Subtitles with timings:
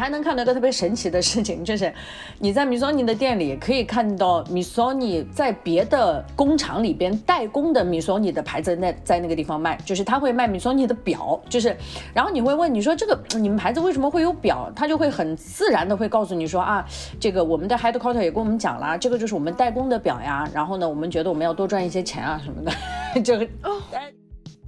[0.00, 1.92] 还能看到一个特别神奇的事情， 就是
[2.38, 11.76] 你在米索尼的店里可以看到米索尼在别的工厂里边代工的米索尼的牌子，那在那个地方卖，就是他会卖米索尼的表，就是
[12.14, 16.84] 然后你会问你说这个你们牌子为什么会有表，他就会很自然的会告诉你说啊，
[17.20, 23.80] 这个我们的 headquarter 也跟我们讲了，这个就是我们代工的表呀，然后呢，我们觉得我们要多赚一些钱啊什么的，这个哦。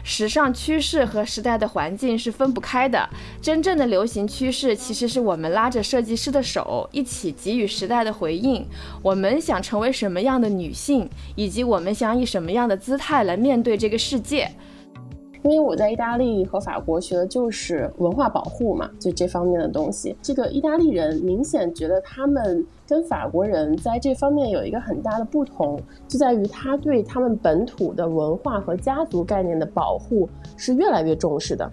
[0.05, 3.09] 时尚趋势和时代的环境是分不开的。
[3.41, 8.67] 真正的流行趋势，其实是我们拉着设计师的手，一起给予时代的回应。
[9.03, 14.51] 我们想成为什么样的女性，以及我们想以什么样的姿态来面对这个世界。
[15.45, 20.17] 因为我在意大利和法国学的就是文化保护嘛，就这方面的东西。
[20.23, 31.69] 这个意大利人明显觉得他们跟法国人在这方面有一个很大的不同，就在于他对他们本土的文化和家族概念的保护是越来越重视的。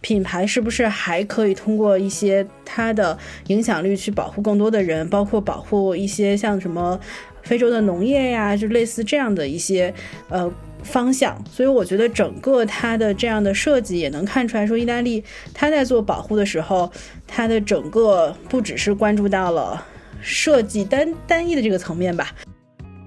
[0.00, 6.98] 品牌是不是还可以通过一些它的影响力去保护更多的人，包括保护一些像什么
[7.42, 9.92] 非洲的农业呀，就类似这样的一些
[10.28, 10.48] 呃。
[10.82, 16.90] 方向，所以我觉得整个它的这样的设计也能看出来说，意大利它在做保护的时候，
[17.26, 19.84] 它的整个不只是关注到了
[20.20, 22.32] 设计单单一的这个层面吧。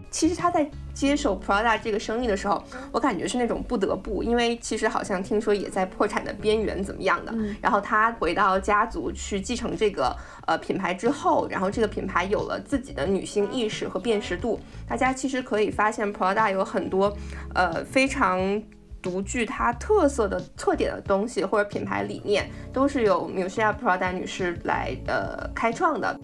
[0.09, 0.69] 其实它在。
[0.93, 7.33] 接手 Prada 这个生意的时候，我感觉是那种不得不，因为其实好像听说也在破产的边缘，怎么样的。
[7.61, 14.59] 然后他回到家族去继承这个呃品牌之后，然后这个品牌有了自己的女性意识和辨识度。
[14.87, 17.15] 大家其实可以发现，Prada 有很多
[17.55, 18.61] 呃非常
[19.01, 26.17] 独具它特色的特点的东西，或者品牌理念，都是由 m u s i a Prada 女士来呃开创的。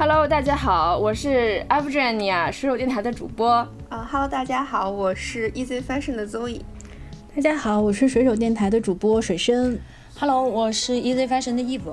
[0.00, 3.50] Hello，大家好，我是 e v g e n i a 水手电台的主播。
[3.90, 6.62] 啊，Hello，大家好，我是 Easy Fashion 的 Zoe。
[7.36, 9.78] 大家好，我是水手电台的主播水深。
[10.18, 11.92] Hello，我是 Easy Fashion 的 Eve。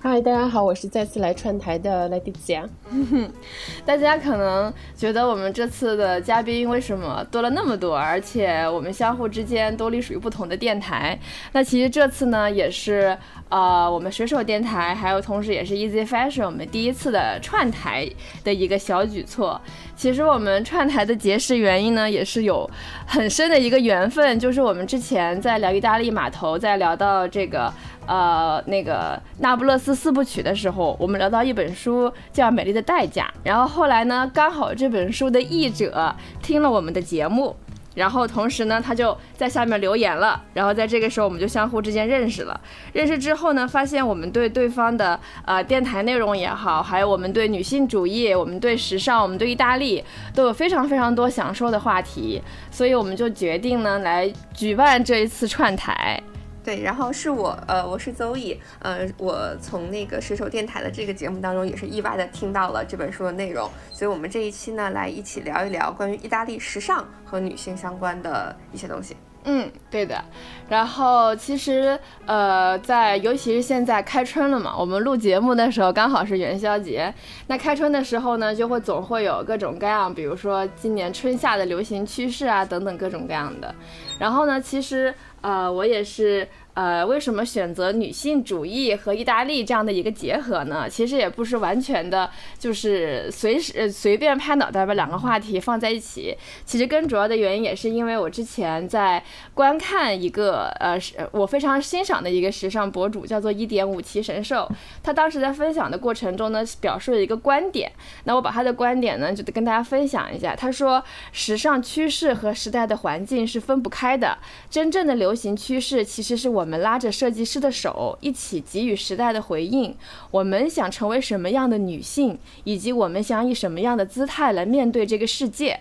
[0.00, 2.68] 嗨，大家好，我是再次来串台的 Lady 子阳。
[3.86, 11.16] 大家可能觉得我们这次的嘉宾为什么多了那么多，而且我们相互之间都隶属于不同的电台。
[11.52, 13.16] 那其实这次呢，也是
[13.52, 18.08] 呃我们水手电台，还有同时也是 Easy Fashion 我们第一次的串台
[18.42, 19.60] 的一个小举措。
[19.94, 22.68] 其实我们串台的结识原因呢，也是有
[23.06, 27.72] 很深的一个缘分，就是我们之前在聊意大利码头，在聊到这个。
[28.04, 36.12] 呃，那个那不勒斯四部曲的时候，我们聊到一本书叫《美丽的代价》，然后后来呢，刚好这本书的译者
[36.42, 37.54] 听了我们的节目，
[37.94, 42.60] 然后同时呢，他就在下面留言了，然后在这个时候，我们就相互之间认识了。
[42.92, 50.02] 认识之后呢，发现我们对对方的呃电台内容也好，还有我们对女性主义、我们对时尚、我们对意大利
[50.34, 56.22] 都有非常非常多想说的话题，所以我们就决定呢来举办这一次串台。
[56.64, 69.16] 对，然后是我，呃，我是邹毅，呃，我从那个水手电台的这个节目当中也是意外的听到了这本书的内容，所以我们这一期呢，来一起聊一聊关于意大利时尚和女性相关的一些东西。
[69.44, 70.24] 嗯，对的。
[70.68, 77.12] 然后其实，呃，在尤其是现在开春了嘛，我们录节目的时候刚好是元宵节。
[77.48, 83.74] 那开春的时候呢，就会总会有各种各样，比如说今年春夏的流行趋势啊，等等各种各样的。
[84.20, 85.12] 然后呢，其实。
[85.42, 86.48] 呃，我也是。
[86.74, 90.88] 呃，为什么选择女性主义和意大利这样的一个结合呢？
[90.88, 96.34] 其实也不是完全的，就是随时随便拍脑袋把两个话题放在一起。
[96.64, 99.22] 其实更主要的原因也是因为我之前在
[99.52, 100.98] 观看一个呃，
[101.32, 104.66] 我非常欣赏的一个时尚博主，叫做一点五七神兽。
[105.02, 107.92] 他当时在分享的过程中呢，表述了一个观点。
[108.24, 110.56] 那我把他的观点呢，就跟大家分享一下。
[110.56, 114.38] 他说，时尚趋势和时代的环境是分不开的。
[114.70, 116.61] 真正的流行趋势其实是我。
[116.62, 119.92] 我们拉着设计师的手，一起给予时代的回应。
[120.30, 125.80] 我们想成为什么样的女性，以及我们想以什么样的姿态来面对这个世界。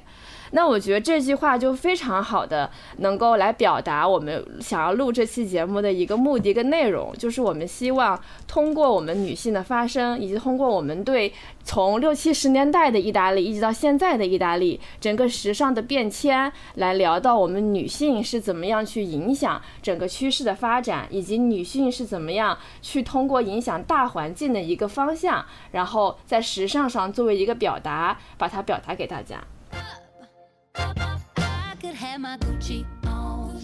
[0.51, 11.31] 那我觉得这句话就非常好的能够来表达我们想要录这期节目的一个目的跟内容，就是我们希望通过我们女性的发声，以及通过我们对
[11.63, 29.41] 从六七十年代的意大利一直到现在的意大利整个时尚的变迁，来聊到我们女性是怎么样去影响整个趋势的发展，以及女性是怎么样去通过影响大环境的一个方向，然后在时尚上作为一个表达，把它表达给大家。
[30.75, 33.61] I could have my Gucci on.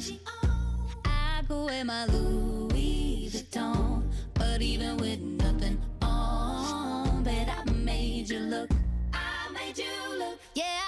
[1.06, 4.04] I could wear my Louis Vuitton.
[4.34, 8.70] But even with nothing on, bet I made you look.
[9.14, 10.40] I made you look.
[10.56, 10.82] Yeah,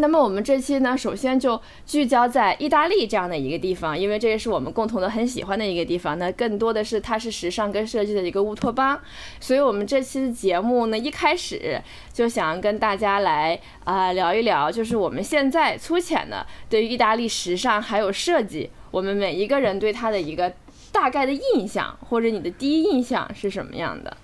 [0.00, 6.18] 那么我们这期呢，首先就聚焦在意大利这样的一个地方，因为这也是我们共同的很喜欢的一个地方。
[6.18, 8.98] 那更多的是它是时尚跟设计的一个乌托邦，
[9.38, 11.80] 所以我们这期的节目呢，一开始
[12.12, 20.52] 就想跟大家来啊、聊一聊，就是我们现在粗浅的对于意大利时尚还有设计，我们每一个人对它的一个
[20.90, 24.16] 大概的印象，或者你的第一印象是什么样的？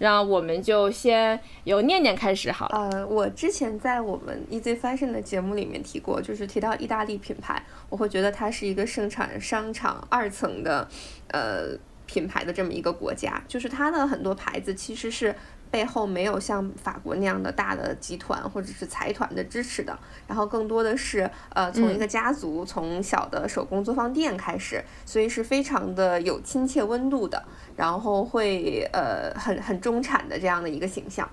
[0.00, 2.88] 让我们就先由念念开始好了。
[2.90, 10.88] 呃，我之前在我们 Easy Fashion 的节目里面提过，就是提到意大利品牌，我会觉得它是一个生产商场二层的，
[11.28, 15.32] 呃，品牌的这么一个国家，就是它的很多牌子其实是。
[15.70, 19.96] 背后没有像法国那样的大的集团或者是财团的支持的，
[20.26, 27.42] 然后更多的是呃从一个家族、从小的手工作坊店开始，所以是非常的有亲切温度的，
[27.76, 31.28] 然后会呃很很中产的这样的一个形象，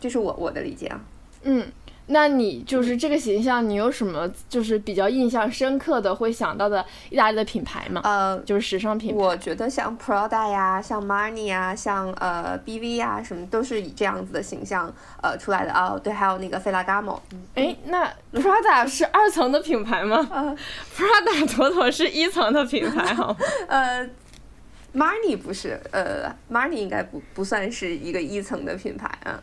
[0.00, 1.00] 这是我我的理解啊。
[1.42, 1.66] 嗯，
[2.12, 8.00] 那你就是这个形象，你有什么就是比较印象深刻的会想到的意大利的品牌吗？
[8.04, 9.16] 呃，就是时尚品牌。
[9.16, 14.92] 我觉得像 Prada 呀，像 Marni 呀，像呃 BV 呀，什么都是以这样子的形象
[15.22, 15.98] 呃出来的哦。
[16.02, 17.20] 对，还有那个 Ferragamo，
[17.54, 20.56] 哎，那 Prada 是二层的品牌吗、呃
[20.96, 23.36] p r a d a 妥妥是一层的品牌，好吗？
[23.68, 24.04] 呃
[24.94, 29.40] ，Marni 不是，呃，Marni 应该不不算是一个一层的品牌啊。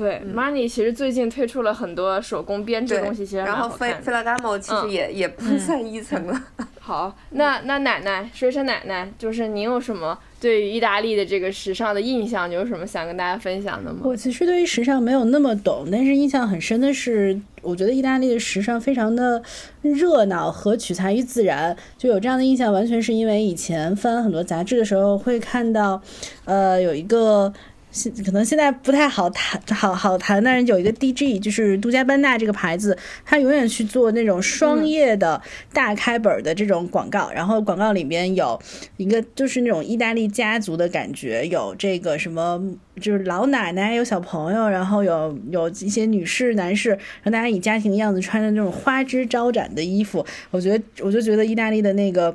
[0.00, 4.40] 对、，Money 其实最近推出了很多手工编织的东西，其实然后蛮好 Fe 看的。
[4.40, 6.42] Ferragamo 其实嗯也、也不算一层了。
[6.80, 12.48] 好，那那奶奶，水水奶奶，就是您有什么对于意大利的这个时尚的印象？
[12.48, 14.00] 你有什么想跟大家分享的吗？
[14.02, 19.42] 我其实对于时尚没有那么懂，但是印象很深的是，我觉得意大利的时尚非常的
[19.82, 21.76] 热闹和取材于自然。
[21.98, 26.00] 就有这样的印象，完全是因为以前翻很多杂志的时候会看到，
[26.46, 27.52] 呃，有一个。
[27.90, 35.40] 现可能现在不太好谈，好好谈，但是有一个 DG，就是杜嘉班纳这个牌子，它永远去做那种双页的
[35.72, 38.60] 大开本的这种广告，然后广告里面有
[38.96, 42.62] 一个就是那种意大利家族的感觉，有这个什么
[43.00, 52.34] 就是老奶奶有小朋友，然后有有一些女士、男士，让大家以家庭的样子穿的那种花枝招展的衣服，我觉得我就觉得意大利的那个。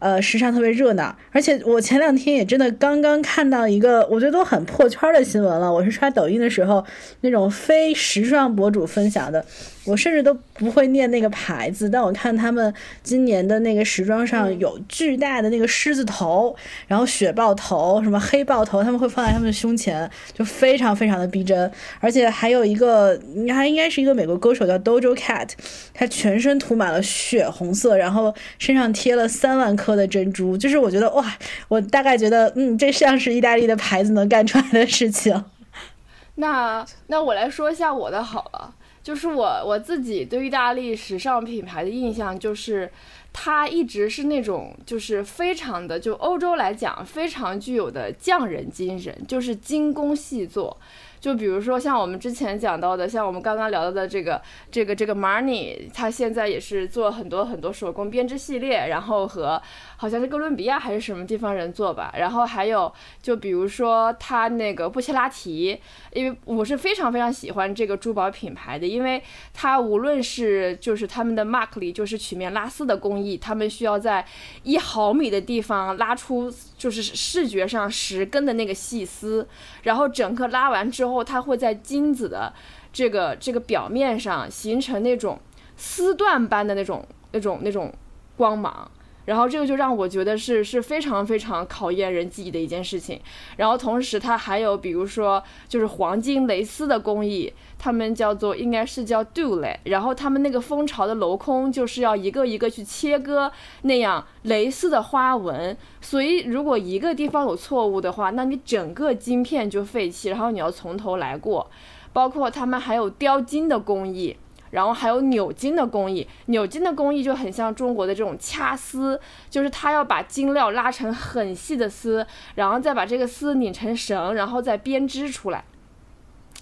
[0.00, 5.72] 呃，时尚特别热闹，而且我前两天也真的刚刚看到一个，我觉得都很破圈的新闻了。
[5.72, 6.84] 我是刷抖音的时候，
[7.20, 9.44] 那种非时尚博主分享的，
[9.84, 16.56] 我甚至都不会念那个牌子，但我看他们今年的那个时装上有巨大的那个狮子头，
[16.88, 21.70] 然后雪豹头、什么黑豹头，他们会放在他们的胸前，就非常非常的逼真。
[22.00, 25.50] 而且还有一个，他应该是一个美国歌手叫 Dojo Cat，
[25.92, 31.36] 他全身涂满了血红色，然后身上贴了三万颗的珍珠，就是我觉得哇，
[31.68, 35.44] 我大概觉得，嗯，这像是意大利的牌子能干出来的事情。
[36.36, 42.90] 那那我来说一下我的好了，就是我我自己对意大利时尚品牌的印象就是，
[43.32, 50.76] 它一直是那种就是非常的就欧洲来讲非常具有的匠人精神，就是精工细作。
[51.20, 59.60] 就比如说像我们之前讲到的，像我们刚刚聊到的这个这个这个 Marni，它现在也是做很多很多手工编织系列，然后和
[59.98, 65.78] 好像是哥伦比亚还是什么地方人做吧，然后还有就比如说它那个布切拉提，
[66.14, 69.22] 因为我是非常非常喜欢这个珠宝品牌的，因为
[69.52, 74.24] 它无论是就是他们的 mark 里就是曲面拉丝的工艺，他们需要在
[74.62, 79.46] 一毫米的地方拉出就是视觉上十根的那个细丝，
[79.82, 82.52] 然后整个拉完之后，然后它会在金子的
[82.92, 85.40] 这个这个表面上形成那种
[85.76, 87.92] 丝缎般的那种那种那种
[88.36, 88.88] 光芒。
[89.30, 93.20] 然后这个就让我觉得是是非常非常考验人技艺的一件事情。
[93.58, 111.70] 然后同时它还有比如说就是黄金蕾丝的工艺，他们叫做应该是叫 do 蕾，然后他们那个蜂巢的镂空就是要一个一个去切割那样蕾丝的花纹，所以如果一个地方有错误的话，那你整个晶片就废弃，然后你要从头来过。
[112.12, 114.36] 包括他们还有雕金的工艺。
[114.70, 125.64] 然后还有扭金的工艺，扭金的工艺就很像中国的这种掐丝，就是它要把金料拉成很细的丝，然后再把这个丝拧成绳，然后再编织出来。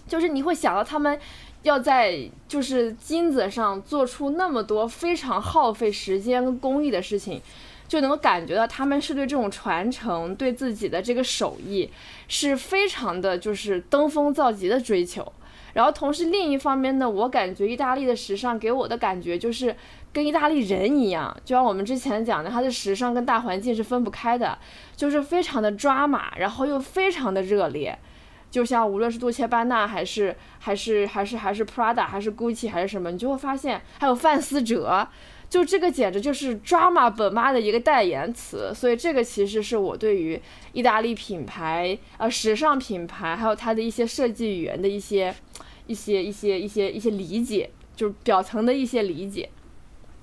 [0.07, 1.19] 就是你会想到他们
[1.65, 7.43] 要在就是金子上做出那么多非常耗费时间跟工艺的事情，
[7.87, 11.91] 就能够感觉到他们是对这种传承、对自己的这个手艺
[12.27, 15.31] 是非常的就是登峰造极的追求。
[15.75, 19.75] 然后同时另一方面呢，我感觉意大利的时尚给我的感觉就是
[20.13, 24.59] 跟意大利人一样，就像我们之前讲的，它的时尚跟大环境是分不开的，
[24.97, 27.99] 就是非常的抓马，然后又非常的热烈。
[28.51, 35.07] 就像无论是杜切班纳还是还是还是还是 Prada 还是 Gucci 还是什么，你就会发现还有范思哲，
[35.49, 38.73] 就这个简直就是 drama 本妈的一个代言词。
[38.75, 40.41] 所以这个其实是我对于
[40.73, 45.35] 意大利品牌呃时尚品牌还有它的一些设计语言的一些。
[45.89, 49.49] 一些一些一些一些理解，就是表层的一些理解。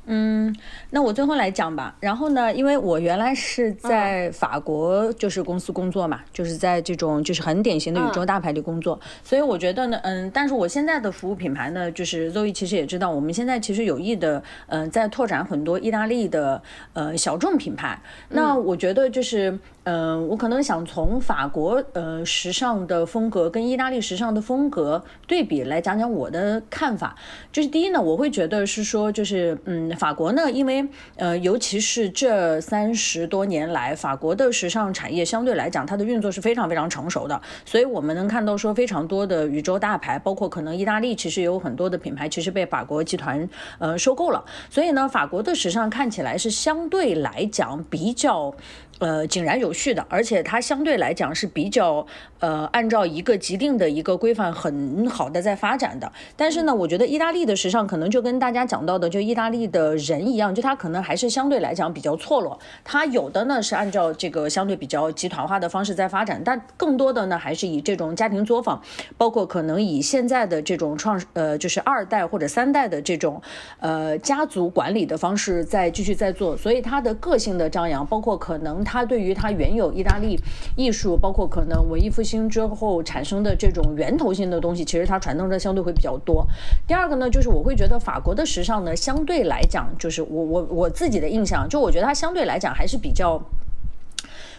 [0.05, 0.55] 嗯，
[0.91, 1.95] 那我最后来讲吧。
[1.99, 16.61] 然后呢，因为我原来是在法国就是公司工作嘛，就是在这种就是很典型的宇宙大牌里工作，所以我觉得呢，嗯，但是我现在的服务品牌呢，就是 Zoe 其实也知道，我们现在其实有意的，嗯，在拓展很多意大利的
[16.93, 17.99] 呃小众品牌。
[18.29, 19.57] 那我觉得就是。
[19.85, 27.15] 嗯，我可能想从法国呃时尚的风格跟意大利时尚的风格对比来讲讲我的看法。
[27.51, 30.87] 就是第一呢，我会觉得是说，就是嗯，法国呢，因为
[31.17, 37.39] 呃，尤其是这三十多年来，法国的时尚产业相对来讲，它的运作是非常非常成熟的。
[37.63, 44.43] 所以我们能看到说，非常多的宇宙大牌，包括可能意大利，其实有很多的品牌，其实被法国集团呃收购了。
[44.67, 48.51] 所以呢，法国的时尚看起来是相对来讲比较。
[48.99, 52.05] 呃，井然有序的，而且它相对来讲是比较
[52.39, 56.09] 呃，按照一个既定的一个规范很好的在发展的。
[56.37, 62.57] 但是呢，我觉得意大利的时尚可能就跟大家讲到的，就意大利的人一样，就它可能还是相对来讲比较错落。
[62.85, 68.81] 它有的呢是按照这个相对比较集团化的方式在发展，但更多的呢还是以这种家庭作坊，
[69.17, 73.41] 包括可能以现在的这种创呃，就是二代或者三代的这种
[73.81, 76.55] 呃家族管理的方式在继续在做。
[76.55, 78.84] 所以它的个性的张扬，包括可能。
[78.85, 80.39] 它对于它原有意大利
[80.77, 86.47] 艺术，包括可能文艺复兴之后产生的这种源头性的东西，其实它传承的相对会比较多。
[86.87, 93.41] 第二个呢，就是我会觉得法国的时尚呢，相对来讲，就是我我我自己的印象，就我觉得它相对来讲还是比较。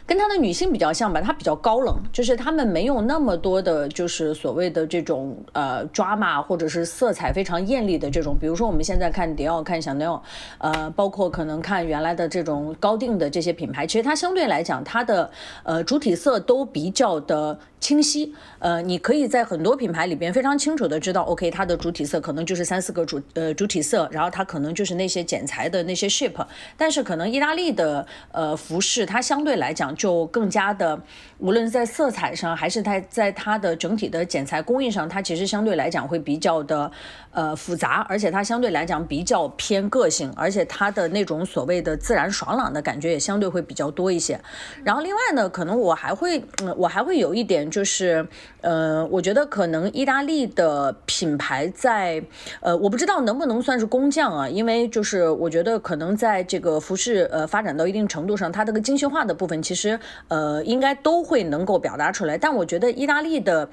[0.06, 10.22] 跟她的女性比较像吧，她比较高冷，就是她们没有那么多的，就是所谓的这种呃抓马或者是色彩非常艳丽的这种，比如说我们现在看迪奥、看香奈儿，
[10.58, 15.30] 呃，包括可能看原来的这种高定的这些品牌，其实它相对来讲，它的
[15.64, 17.58] 呃主体色都比较的。
[17.78, 26.44] 清晰，呃，你可以在很多品牌里边非常清楚的知道，OK，它的主体色可能就是三四个主呃主体色，然后它可能就是那些剪裁的那些 shape，
[26.76, 30.98] 但是可能意大利的呃服饰它相对来讲就更加的，
[31.38, 36.90] 无论在色彩上还是它在它的整体的剪裁工艺上，它其实相对来讲会比较的
[37.32, 44.40] 呃复杂，而且它相对来讲比较偏个性，而且它的那种所谓的自然爽朗的感觉也相对会比较多一些。
[44.82, 47.56] 然后另外呢，可能我还会嗯我还会有一点。
[47.70, 48.26] 就是，
[48.62, 52.22] 呃，我觉得可能意大利的品牌在，
[52.60, 59.85] 呃，我不知道能不能算是工匠啊，因为就是我觉得可能在这个服饰呃发展到一定程度上，它这个精细化的部分其实
[60.28, 62.38] 呃应该都会能够表达出来。
[62.38, 63.68] 但我觉得意大利的。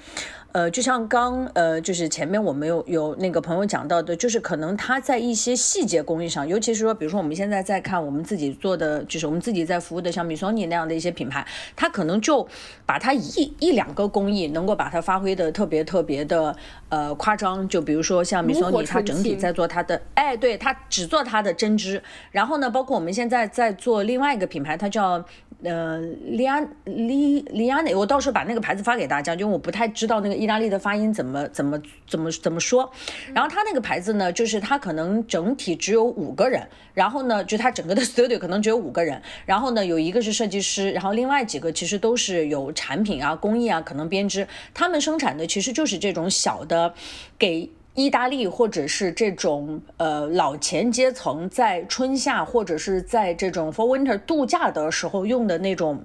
[0.54, 11.44] 呃，就像刚呃，就是前面我们有有那个朋友讲到的，就是可能他在一些细节工艺上，尤其是说，比如说我们现在在看我们自己做的，就是我们自己在服务的像米索尼那样的一些品牌，
[11.76, 12.48] 他可能就
[12.86, 16.56] 把它一一两个工艺能够把它发挥的特别特别的
[16.90, 25.26] 呃夸张，就比如说像米索尼，它整体在做它的，哎，对，它只做它的针织，然后呢，包括我们现在在做另外一个品牌，它叫。
[25.64, 32.92] 呃，利安利利安内，我到时候把那个牌子发给大家，因为我不太知道那个意大利的发音怎么怎么怎么怎么说。
[33.34, 44.48] 然后他那个牌子呢，就是他可能整体只有五个人，然后呢，就他整个的 studio 可能只有五个人，然后呢，有一个是设计师，然后另外几个其实都是有产品啊、工艺啊，可能编织。
[44.74, 46.94] 他们生产的其实就是这种小的
[47.40, 47.70] 给。
[47.96, 56.04] 意大利或者是这种呃老钱阶层在春夏或者是在这种 for winter 度假的时候用的那种。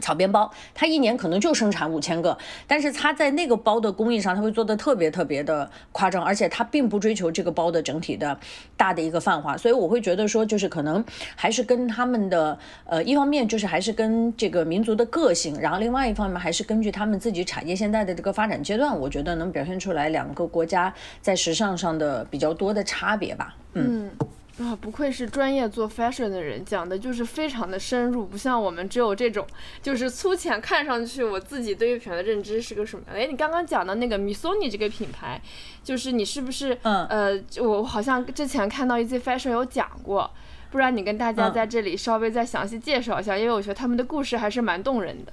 [0.00, 2.36] 草编包，它一年可能就生产五千个，
[2.66, 8.38] 但是它在那个包的工艺上，它会做的特别特别的夸张，而且它并不追求这个包的整体的
[8.76, 23.56] 大的一个泛化，所以我会觉得说，就是可能还是跟他们的呃一方面就是还是跟这个民族的个性，然后另外一方面还是根据他们自己产业现在的这个发展阶段，我觉得能表现出来两个国家在时尚上的比较多的差别吧。
[23.74, 24.10] 嗯。
[24.58, 29.46] 啊，不愧是专业做 fashion 的人，讲的就是非常的深入，不像我们只有这种
[29.82, 33.16] 就是粗浅，看上去我自己对于品牌的认知是个什么样？
[33.16, 35.38] 哎，你刚刚讲的那个 Missoni 这个品牌，
[35.84, 36.78] 就是你是不是？
[36.82, 37.06] 嗯。
[37.06, 40.30] 呃，我好像之前看到 Easy Fashion 有讲过，
[40.70, 45.32] 不然你跟大家在这里稍微再详细介绍一下，因为我觉得他们的故事还是蛮动人的。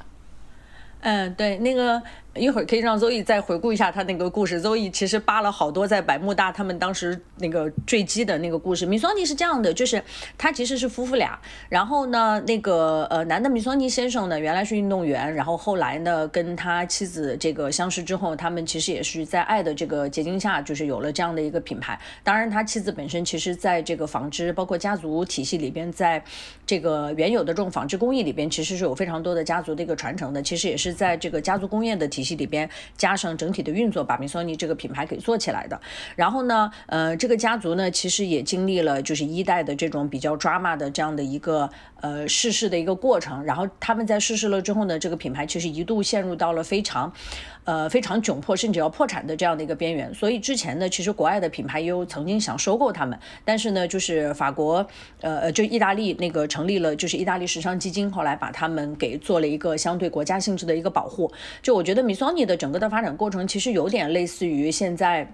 [1.00, 2.04] 嗯，对，那个。
[2.36, 4.60] 一会儿可以让 Zoe 再回顾一下他那个故事。
[4.60, 8.88] Zoe 其实扒了好多在百慕大他们当时那个坠机的那个故事。
[8.88, 10.04] 米索尼是这样的，就是
[10.36, 22.00] 他其实是夫妇俩，然后呢，那个呃男的米索尼先生呢原来是运动员，然后后来呢跟他妻子这个相识之后，他们其实也是在爱的这个结晶下，就是有了这样的一个品牌。
[22.24, 26.24] 当然，他妻子本身其实在这个纺织包括家族体系里边，在
[26.66, 30.42] 这个原有的这种纺织工艺里边，其实是有非常多的家族的一个传承的。
[30.42, 35.80] 其实也是在这个家族工业的体体系里边加上整体的运作，把米索尼这个品牌给做起来的。
[36.16, 41.70] 然后呢，呃，这个家族呢，其实也经历了就是一代的这种比较 drama 的这样的一个
[42.04, 43.44] 呃逝世的一个过程。
[43.44, 47.12] 然后他们在逝世了之后呢，这个品牌其实一度陷入到了非常。
[47.66, 50.14] 呃，非常窘迫，甚至要破产的这样的一个边缘。
[50.14, 54.86] 所以之前呢，其实国外的品牌又曾经想收购他们，但是呢，就是法国，
[55.22, 61.32] 呃呃，就意大利那个成立了，就是意大利时尚基金，后来把他们给做了一个相对国家性质的一个保护。
[61.62, 65.34] 就我觉得米索尼的整个的发展过程，其实有点类似于现在。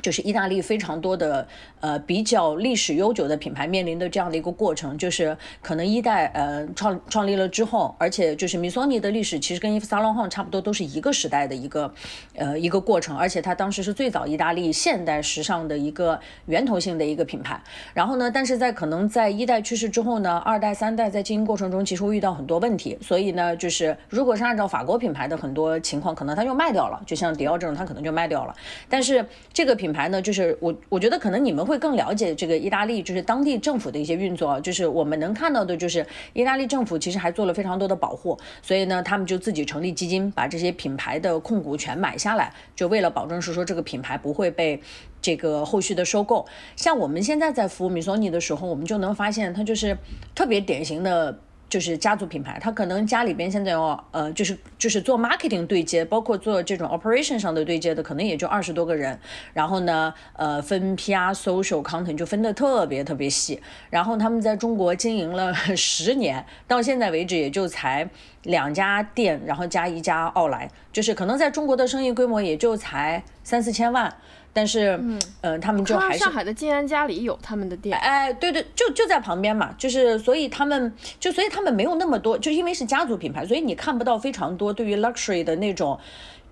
[0.00, 1.46] 就是意大利非常多的
[1.80, 11.92] 呃比较历史悠久的品牌面临的这样的一个过程，就是可能一代呃创创立了之后，而且就是米索尼的历史其实跟伊夫萨朗汉差不多，都是一个时代的一个
[12.34, 17.60] 呃一个过程，而且它当时是最早意大利现代时尚的一个源头性的一个品牌。
[17.92, 28.54] 然后呢，但是在可能在一代去世之后呢，二代三代在经营过程中其实会遇到很多问题，所以呢，就是如果是按照法国品牌的很多情况，可能它就卖掉了，就像迪奥这种，它可能就卖掉了。
[28.88, 34.60] 但是这个品牌呢，就是我我觉得可能你们会更了解这个意大利，就是当地政府的一些运作。
[34.60, 44.80] 就是我们能看到的，就是意大利政府其实还做了非常多的保护，所以呢，他们就自己成立基金，把这些品牌的控股权买下来，就为了保证是说这个品牌不会被
[45.20, 46.46] 这个后续的收购。
[46.76, 49.98] 像我们现在在服务米索尼的时候，我们就能发现它就是
[50.36, 51.36] 特别典型的。
[51.72, 59.18] 就是家族品牌，他可能家里边现在有呃，就是就是做 marketing 对接，包括做这种 operation 上的对接的，可能也就二十多个人。
[59.54, 63.58] 然后呢，呃，分 PR、social、content 就分得特别特别细。
[63.88, 68.06] 然后他们在中国经营了 十年，到现在为止也就才
[68.42, 74.14] 两家店，然后加一家奥莱，就是可能在中国的生意规模也就才三四千万。
[74.52, 74.98] 但是，
[75.40, 85.98] 嗯，他们就还是上海的静安家里有他们的店，哎，对对，就就在旁边嘛，就是所以他们就所以他们没有那么多，就因为是家族品牌，所以你看不到非常多对于 luxury 的那种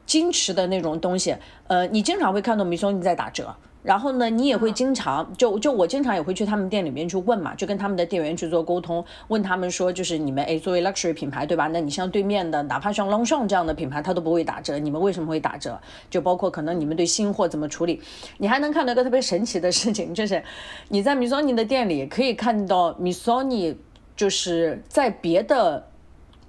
[0.07, 1.37] 矜持的那种东西，
[1.67, 3.55] 呃，你经常会看到米松你在打折。
[3.83, 11.67] 然后呢，你也会经常就就我经常也会去他们店里面去问嘛，就跟他们的店员去做沟通，问他们说，就是你们哎作为 luxury 品牌对吧？
[11.69, 15.81] 那你像对面的，哪怕像 Longchamp 这样的品牌，它都不会打折，你们为什么会打折？
[16.11, 18.01] 就包括可能你们对新货怎么处理？
[18.39, 20.43] 你还能看到一个特别神奇的事情，就是
[20.89, 23.77] 你在 Missoni 的店里可以看到 Missoni
[24.15, 25.87] 就是在别的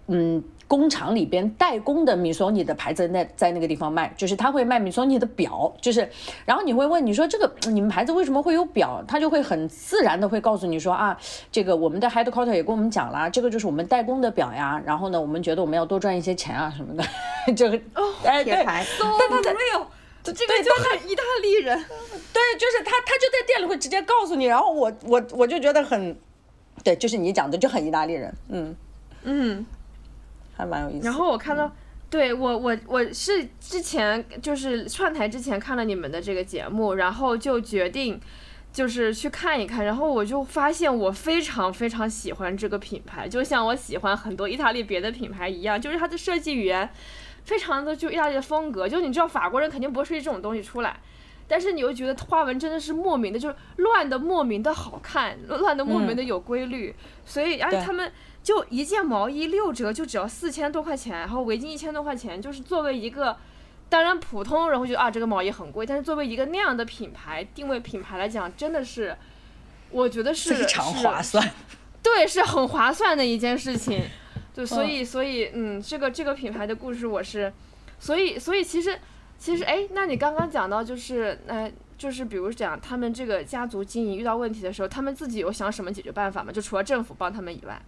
[0.08, 0.44] 嗯。
[0.72, 6.10] 工厂里边代工的米索尼的牌子那在那个地方卖，就是他会卖米索尼的表，就是，
[6.46, 9.04] 然后你会问你说这个你们牌子为什么会有表？
[9.06, 11.20] 他就会很自然的会告诉你说啊，
[11.52, 14.82] 这个我们的 headquarter 也跟我们讲了，这个就是我们代工的表呀。
[14.86, 17.04] 然后呢，我们觉得我们要多赚一些钱啊什么的，
[17.54, 19.86] 这 个哦，哎对，但他没有，
[20.24, 21.78] 这个就很意大利人，
[22.32, 26.16] 对，就是他他就在店里会直接告诉你，然后我我我就觉得很，
[26.82, 28.76] 对，就是你讲的就很意大利人，嗯
[29.24, 29.66] 嗯。
[30.62, 31.06] 还蛮有意思。
[31.06, 31.71] 然后我看到，
[32.10, 38.19] 对我我我是之前就是串台之前看了你们的这个节目，然后就决定
[38.71, 46.88] 就是去看一看，然后我就发现我非常非常喜欢这个品牌，就像我喜欢很多意大利别的品牌一样，就是它的设计语言
[47.43, 51.00] 非常的就意大利的风格，就你知道法国人肯定不会设计这种东西出来，
[51.47, 56.93] 但是你又觉得花纹真的是莫名的，就是乱的莫名的好看，乱的莫名的有规律，
[57.26, 58.12] 所以而且他们。
[58.44, 63.38] 就一件毛衣六折就只要四千多块钱，然后围巾一千多块钱，就是作为一个
[63.90, 69.16] 当然普通人会觉得啊这个毛衣很贵，但是作为一个那样的品牌定位品牌来讲，真的是，
[69.92, 71.52] 我觉得是非常划算。
[72.02, 74.02] 对，是很划算的一件事情。
[74.54, 77.54] 对，所以所以嗯，这个这个品牌的故事我是，
[78.00, 79.00] 所以所以其实
[79.38, 81.72] 其实哎，那你刚刚讲到就是呃。
[82.02, 86.52] 就是比如讲他们这个家族经营遇到问题的时候，他们自己有想什么解决办法吗？
[86.52, 87.80] 就除了政府帮他们以外，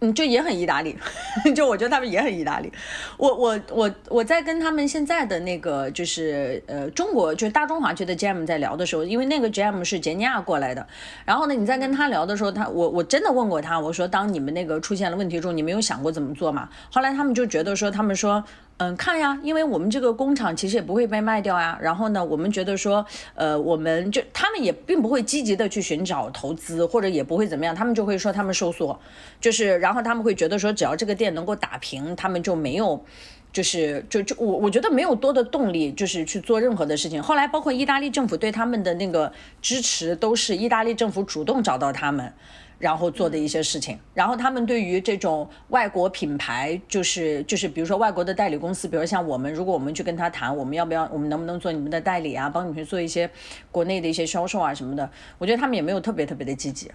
[0.00, 0.96] 嗯，就也很意大利，
[1.54, 2.72] 就我觉得他们也很意大利。
[3.18, 10.86] 我我我我在跟他们现在的那个就是呃中国就是大中华区的 GM 在聊的时候，因为那个 GM 是杰尼亚过来的，
[11.26, 16.68] 然后呢你在跟他聊的时候，他我我真的问过他，我说当你们那个出现了问题之后，你没有想过怎么做吗？
[16.90, 18.42] 后来他们就觉得说，他们说。
[18.82, 21.78] 嗯，看呀，因为我们这个工厂其实也不会被卖掉呀。
[21.82, 28.98] 然后呢，我们觉得说，呃，我们就他们也并不会积极的去寻找投资，或者也不会怎么样，他们就会说他们收缩，
[29.38, 33.04] 就是然后他们会觉得说，只要这个店能够打平，他们就没有，
[33.52, 37.22] 就是就就我我觉得没有多的动力，就是去做任何的事情。
[37.22, 42.32] 后来包括意大利政府对他们的那个支持，都是意大利政府主动找到他们。
[42.80, 53.30] 然后做的一些事情，然后他们对于这种外国品牌，就是就是比如说外国的代理公司，比如像我们，如果我们去跟他谈，我们要不要，我们能不能做你们的代理啊，帮你们去做一些
[53.70, 56.90] 国内的一些销售啊什么的，我觉得他们也没有特别特别的积极。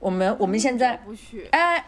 [0.00, 1.84] 我们我们现在不去，哎。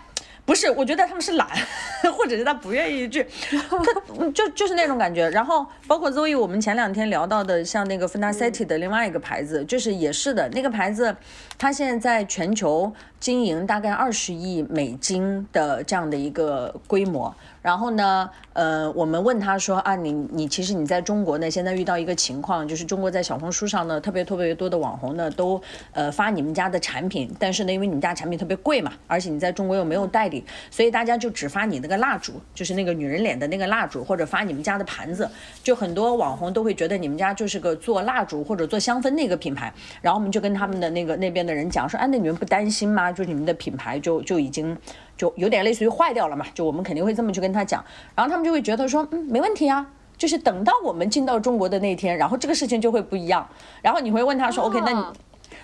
[0.46, 1.48] 不是，我觉得他们是懒，
[2.18, 5.26] 或者是他不愿意去，他就就是那种感觉。
[5.30, 11.16] 然后包括 Zoe，我们前两天聊到的，像那个 f a n a c e t i 的另外一个牌子，就是也是的那个牌子，
[11.56, 12.92] 它现在在全球
[13.24, 17.34] 经营大概二十亿美金的这样的一个规模。
[17.62, 25.58] 然后呢，呃，我们问他说啊，你你其实你在中国呢，现在遇到一个情况，就是中国在小红书上呢，特别特别多的网红呢，都
[25.92, 35.26] 呃发你们家的产品，但是呢，因为你们家产品特别贵嘛，而且你在中国又没有代理，所以大家就只发你那个蜡烛，就是那个女人脸的那个蜡烛，或者发你们家的盘子，
[35.62, 43.10] 就很多网红都会觉得你们家就是个做蜡烛或者做香氛那个品牌，然后我们就跟他们的那个那边的人讲说，哎，那你们不担心吗？
[43.14, 44.76] 就是你们的品牌就就已经。
[45.16, 47.82] 就有点类似于坏掉了嘛，就我们肯定会这么去跟他讲，
[48.16, 49.86] 然后他们就会觉得说，嗯，没问题啊，
[50.18, 53.48] 就是等到我们进到中国的那天，然后这个事情就会不一样。
[53.80, 55.04] 然后你会问他说，OK，那你，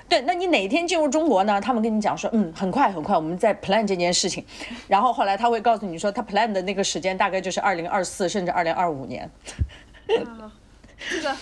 [0.09, 1.61] 对，那你哪天进入中国呢？
[1.61, 4.45] 他们跟你讲说，嗯，很快很快，我们在 plan 这件事情。
[4.87, 9.29] 然后后来他会告诉你说，他 plan 的那个时间大概就是二零二四甚至二零二五年。
[10.07, 11.37] 这个。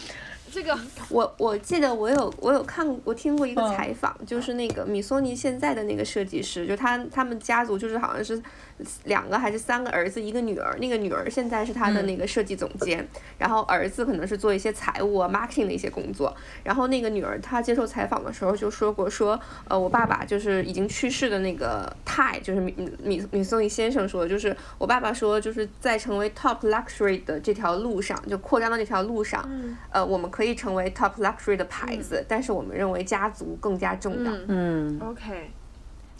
[0.58, 0.78] 这个。
[1.10, 8.42] 我我记得我有我有看我听过一个采访，就是那个米索尼现在的那个设计师，就他他们家族就是好像是
[9.04, 29.44] 两个还是三个儿子一个女儿，那个女儿现在是他的那个设计总监，然后儿子可能是做一些财务啊 marketing 的一些工作，然后那个女儿她接受采访的时候就说过说，呃我爸爸就是已经去世的那个泰，就是米米米松尼先生说，就是我爸爸说就是在成为 top luxury 的这条路上，就扩张的这条路上，
[29.90, 30.28] 呃我们。
[30.30, 34.32] 可以成为 top luxury 的牌子，但是我们认为家族更加重要。
[34.46, 35.50] 嗯，OK。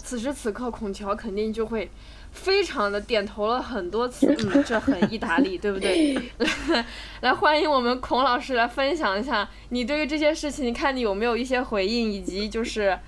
[0.02, 1.88] 此时此刻，孔乔肯定就会
[2.32, 4.26] 非常的点头了很多次。
[4.52, 6.16] 嗯，这很意大利，对不对？
[7.22, 12.98] 来，欢迎我们孔老师来分享一下你对于这些事情，你看你有没有一些回应，以及就是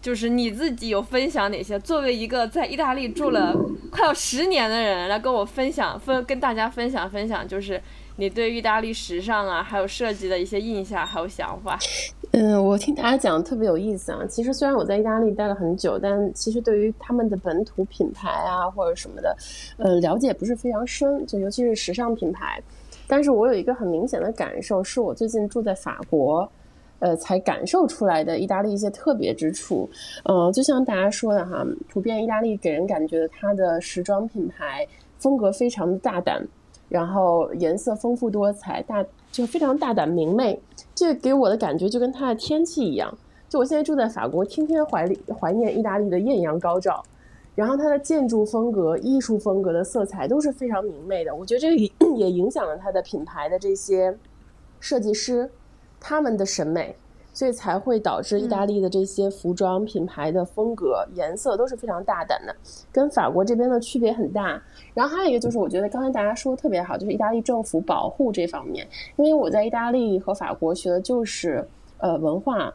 [0.00, 1.78] 就是你自己有分享哪些？
[1.80, 3.54] 作为一个在意大利住了
[3.90, 7.80] 快要十年的人，来跟我分享分跟大家分享分享，就是。
[8.16, 11.78] 你对意大利时尚啊，还有设计的一些印象，还有想法？
[12.32, 14.20] 嗯，我听大家讲特别有意思啊。
[14.28, 19.36] 其实虽然我在意大利待了很久，但其实对于他们的本土品牌啊或者什么的，
[19.78, 21.26] 呃，了解不是非常深。
[21.26, 22.62] 就尤其是时尚品牌，
[23.06, 26.50] 但是我有一个很明显的感受，是我最近住在法国，
[27.00, 29.88] 呃，才感受出来的意大利一些特别之处。
[30.24, 34.86] 呃，就像大家说的哈，普遍意大利给人感觉它的时装品牌
[35.18, 36.46] 风格非常的大胆。
[36.92, 40.60] 然后颜色丰富多彩，大就非常大胆明媚，
[40.94, 43.16] 这给我的感觉就跟它的天气一样。
[43.48, 47.02] 就我现在住在法国，天天怀怀念意大利的艳阳高照，
[47.54, 51.34] 然后它的建筑风格、艺术风格的色彩都是非常明媚的。
[51.34, 51.76] 我觉得这个
[52.14, 54.14] 也 影响了它的品牌的这些
[54.78, 55.50] 设计师
[55.98, 56.94] 他们的审美。
[57.32, 62.54] 所以才会导致意大利的这些服装品牌的风格、颜色都是非常大胆的，
[62.92, 64.62] 跟法国这边的区别很大。
[64.94, 68.86] 然后还有一个就是，我觉得刚才大家说的特别好，就是意大利政府保护这方面。
[69.16, 71.66] 因为我在意大利和法国学的就是
[71.98, 72.72] 呃文化。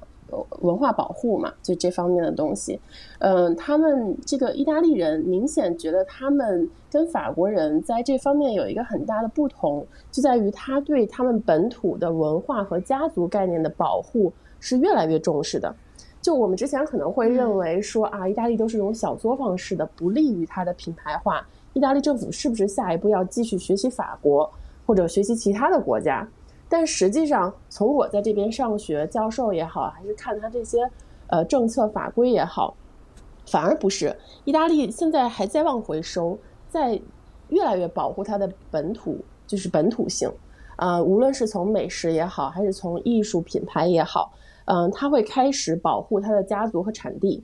[0.59, 2.77] 文化保护嘛，就这方面的东西，
[3.19, 15.75] 嗯，他们这个意大利人明显觉得他们跟法国人在这方面有一个很大的不同，就在于他对他们本土的文化和家族概念的保护是越来越重视的。
[16.21, 21.47] 就我们之前可能会认为说啊，意大利都是这种小作坊式的，不利于它的品牌化。
[21.73, 24.51] 意大利政府是不是下一步要继续学习法国
[24.85, 26.27] 或者学习其他的国家？
[26.67, 30.89] 但实际上，从我在这边上学，教授也好，还是看他这些
[31.27, 32.75] 呃政策法规也好，
[33.45, 34.13] 反而不是。
[34.43, 36.99] 意大利现在还在往回收，在
[37.49, 40.29] 越来越保护它的本土，就是本土性。
[40.75, 44.33] 呃，无论是从美食也好，还是从艺术品牌也好，
[44.67, 47.43] 嗯、他会开始保护他的家族和产地。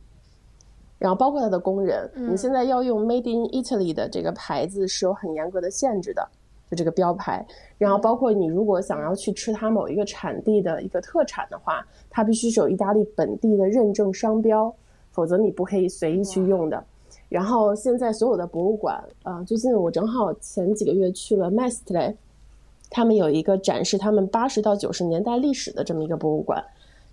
[1.00, 6.26] 然后包括他的工人，你现在要用 Made in Italy 的这个牌子是有很严格的限制的，
[6.72, 7.46] 就这个标牌。
[7.78, 14.74] 然后包括你如果想要去吃它某一个产地的一个特产的话，它必须是有意大利本地的认证商标，
[15.12, 16.82] 否则你不可以随意去用的。
[17.28, 22.16] 然后现在所有的博物馆，呃，最近我正好前几个月去了 Mestre，
[22.90, 26.64] 他们有一个展示他们八十到九十年代历史的这么一个博物馆，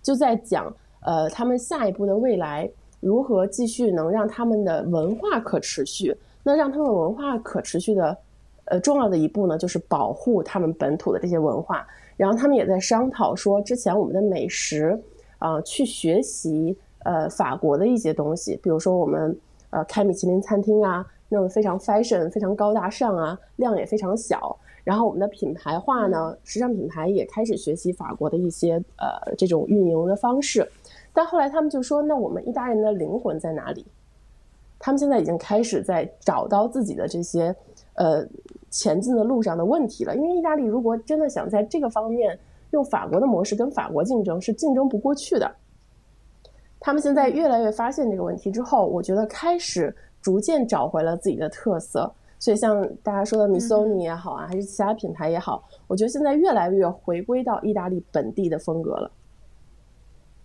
[0.02, 6.16] 就在讲呃他们下一步的未来如何继续能让他们的文化可持续。
[6.42, 8.16] 那让他们文化可持续的
[8.64, 11.86] 呃重要的一步呢，就是保护他们本土的这些文化。
[12.16, 14.98] 然后他们也在商讨说，之前我们的美食
[15.38, 19.38] 啊、去学习呃法国的一些东西，比如说我们
[19.70, 24.54] 呃开米其林餐厅啊，弄得非常 fashion、非常高大上啊，量也非常小。
[24.84, 30.66] 然后我们的品牌化呢，时尚品牌也开始学习法国的一些呃这种运营的方式。
[31.12, 33.84] 但后来他们就说，那我们意大利人的灵魂在哪里？
[34.78, 37.54] 他们现在已经开始在找到自己的这些
[37.94, 38.26] 呃
[38.70, 40.16] 前进的路上的问题了。
[40.16, 42.38] 因为意大利如果真的想在这个方面
[42.70, 45.54] 用法国的模式跟法国竞争，是竞争不过去的。
[46.78, 52.10] 他们现在越来越发现这个问题之后，我觉得开始逐渐找回了自己的特色。
[52.40, 59.12] 所以像大家说的米索尼也好啊，还是其他品牌也好，我觉得现在越来越回归到意大利本地的风格了。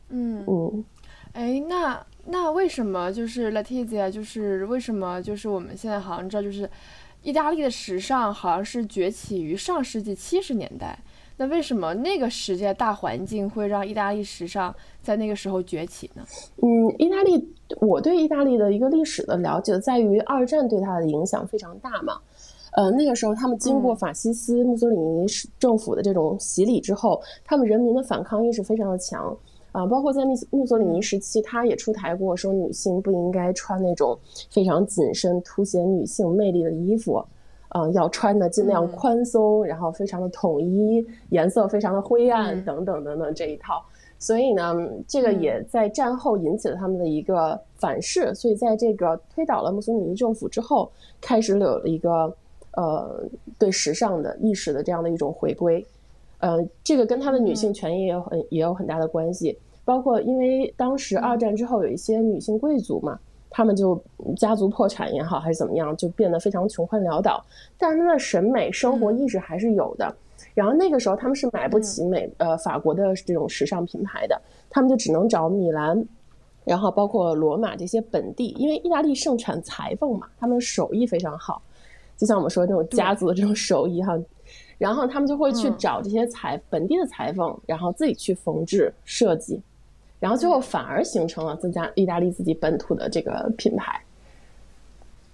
[0.10, 0.86] 嗯，嗯。
[1.32, 6.70] 哎，那那为什么就是 Letizia，就是为什么就是我们现在好像知道，就是
[7.24, 11.00] 意大利的时尚好像是崛起于上世纪七十年代。
[11.38, 16.24] 那为什么那个时间大环境会让意大利时尚在那个时候崛起呢？
[16.62, 22.14] 嗯，意大利，我对意大利的一个历史的了解在于二战对它的影响非常大嘛。
[22.72, 25.26] 呃，那个时候他们经过法西斯墨索里尼
[25.60, 29.38] 政府的这种洗礼之后，他们人民的反抗意识非常的强
[29.72, 34.18] 啊、包括在密墨索里尼时期，他也出台过说女性不应该穿那种
[34.50, 37.22] 非常紧身、凸显女性魅力的衣服。
[37.78, 43.84] 嗯，要穿的尽量宽松，然后非常的统一，颜色非常的灰暗，嗯等等等等这一套。
[44.18, 44.74] 所以呢，
[45.06, 48.34] 这个也在战后引起了他们的一个反噬。
[48.34, 52.34] 所以在这个推倒了墨索里尼政府之后，开始有了一个
[52.78, 55.86] 呃对时尚的意识的这样的一种回归。
[56.40, 59.60] 呃，这个跟他的女性权益也有很也有很大的关系。
[59.84, 63.20] 包括因为当时二战之后有一些女性贵族嘛，
[63.56, 63.98] 他们就
[64.36, 67.42] 家族破产也好，还是怎么样，就变得非常穷困潦倒。
[67.78, 70.14] 但是他的审美、生活意识还是有的。
[70.54, 76.06] 然后那个时候他们是买不起美呃法国的这种时尚品牌的，他们就只能找米兰，
[76.66, 81.62] 然后包括罗马这些本地，因为意大利盛产裁缝嘛，他们手艺非常好，
[82.18, 84.20] 就像我们说这种家族的这种手艺哈。
[84.78, 89.62] 然后他们就会去嗯找这些裁本地的裁缝，然后自己去缝制设计，
[90.26, 94.02] 然后最后反而形成了增加意大利自己本土的这个品牌。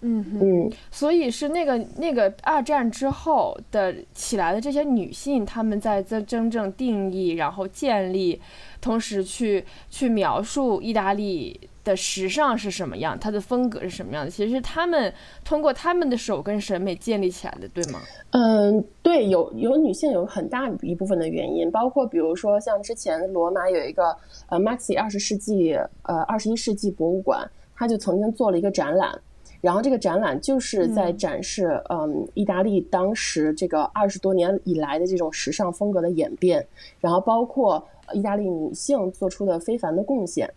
[0.02, 0.26] 嗯。
[0.42, 8.40] 嗯，所以是那个那个二战之后的起来的这些女性，她们在真真正定义，然后建立，
[8.80, 14.30] 同时去去描述意大利的时尚是什么样，它的风格是什么样的。
[14.32, 15.12] 其实是她们
[15.44, 18.00] 通过她们的手跟审美建立起来的，对吗？
[18.32, 24.16] 嗯，对，有有女性有很大一部分的原因，包括比如说像之前罗马有一个
[24.50, 29.20] 呃 Maxi 二十世纪呃二十一世纪博物馆，它就曾经做了一个展览，
[29.62, 36.66] 然后这个展览就是在展示嗯意大利当时这个二十多年以来的这种时尚风格的演变，
[37.00, 40.52] 然后包括意大利女性做出的非凡的贡献。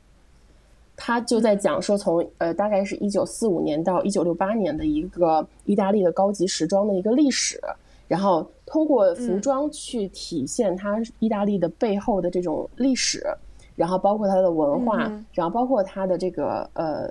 [0.96, 7.60] 他就在讲说从，呃大概是一九四五年到一九六八年的一个意大利的高级时装的一个历史，
[8.06, 13.26] 然后通过服装去体现它意大利的背后的这种历史，
[13.74, 17.10] 然后包括它的文化，嗯然后包括它的这个呃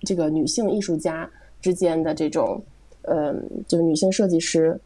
[0.00, 1.28] 这个女性艺术家
[1.60, 2.62] 之间的这种
[3.02, 3.34] 呃
[3.66, 4.78] 就是女性设计师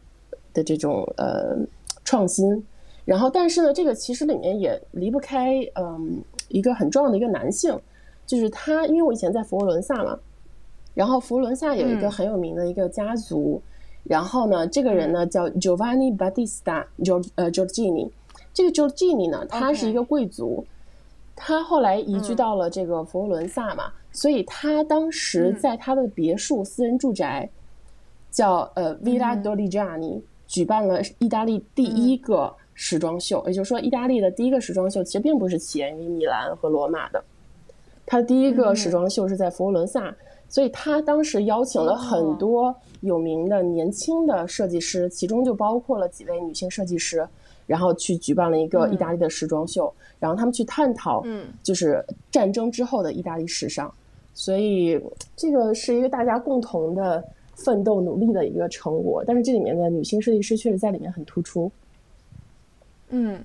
[0.53, 1.57] 的这种呃
[2.03, 2.63] 创新。
[3.05, 7.79] 然后，但是呢，这个其实里面也离不开嗯一个很重要的一个男性，
[8.25, 10.17] 就是他，因为我以前在佛罗伦萨嘛，
[10.95, 12.11] 然后佛罗伦萨有一个嗯。
[12.11, 13.61] 很有名的一个家族，
[14.05, 18.09] 然后呢，这个人呢叫 Giovanni Battista Gio 呃 Giorgini，
[18.51, 20.65] 这个 Giorgini 呢，他是一个贵族，
[21.35, 22.35] 他后来移居嗯。
[22.35, 25.59] 到了这个佛罗伦萨嘛，所以他当时嗯。
[25.59, 27.47] 在他的别墅、私人住宅
[28.31, 37.23] 叫呃 Villa 嗯 Doligiani，举办了意大利第一个时装秀，也就是说，意大利的第一个时装秀其实并不是起源于米兰和罗马的，
[38.05, 40.15] 它第一个时装秀是在佛罗伦萨，
[40.47, 47.27] 所以他当时邀请了很多有名的年轻的设计师，其中就包括了几位女性设计师，
[47.65, 53.91] 然后去举办了一个意大利的时装秀，然后他们去探讨，嗯，就是战争之后的意大利时尚，
[54.37, 55.01] 所以
[55.33, 57.23] 这个是一个大家共同的
[57.55, 61.71] 奋斗努力的一个成果，但是这里面的女性设计师确实在里面很突出。
[63.09, 63.41] 嗯，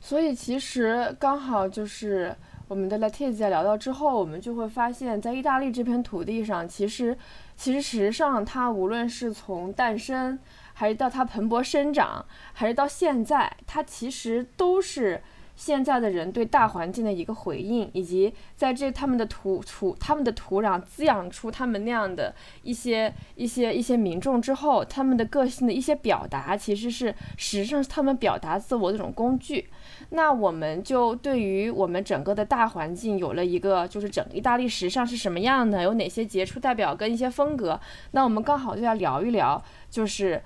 [0.00, 2.32] 所以其实刚好就是
[2.68, 7.18] 我们的 Letizia 聊到之后，我们就会发现，在意大利这片土地上，其实
[7.56, 10.38] 其实时尚它无论是从诞生，
[10.72, 15.20] 还是到它蓬勃生长，还是到现在，它其实都是。
[15.58, 29.68] 现在的人对大环境的一个回应，以及在这他们的土土他们的土壤滋养出他们那样的一些一些一些民众之后，他们的个性的一些表达，其实是实际上是他们表达自我的一种工具。
[30.10, 37.80] 那我们就对于我们整个的大环境有了一个，就是整意大利时尚是什么样的，有哪些杰出代表跟一些风格。
[38.12, 40.40] 那我们刚好就要聊一聊，就是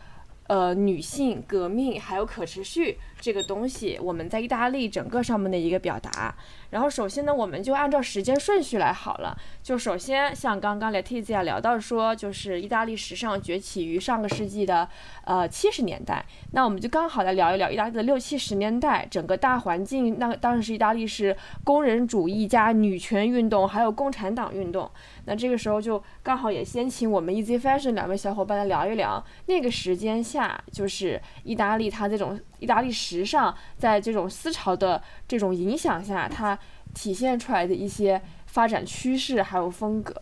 [0.47, 2.97] 呃女性革命还有可持续。
[3.23, 6.35] 这个东西，我们在意大利整个上面的一个表达。
[6.71, 9.39] 然后首先呢，我们就按照时间顺序来好了。
[9.63, 14.89] 就首先像刚刚 Letizia 聊到说，就是意大利时尚崛起于上个世纪的
[15.25, 16.25] 呃七十年代。
[16.51, 20.19] 那我们就刚好来聊一聊意大利的六七十年代整个大环境。
[20.19, 24.91] 那当时意大利是工人主义加女权运动，还有共产党运动。
[25.27, 36.57] 那这个时候就刚好也先请我们 Easy Fashion 两位小伙伴来聊一聊那个时间下，就是意大利它这种意大利时尚在这种思潮的这种影响下，它
[36.95, 40.15] 体现出来的一些发展趋势还有风格。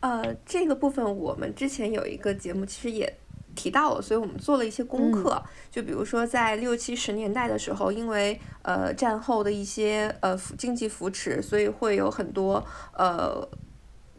[0.00, 3.16] 呃，这个部分我们之前有一个节目，其实也
[3.54, 5.40] 提到了，所以我们做了一些功课。
[5.70, 13.48] 就比如说在六七十年代的时候，因为呃战后的一些呃经济扶持，所以会有很多呃。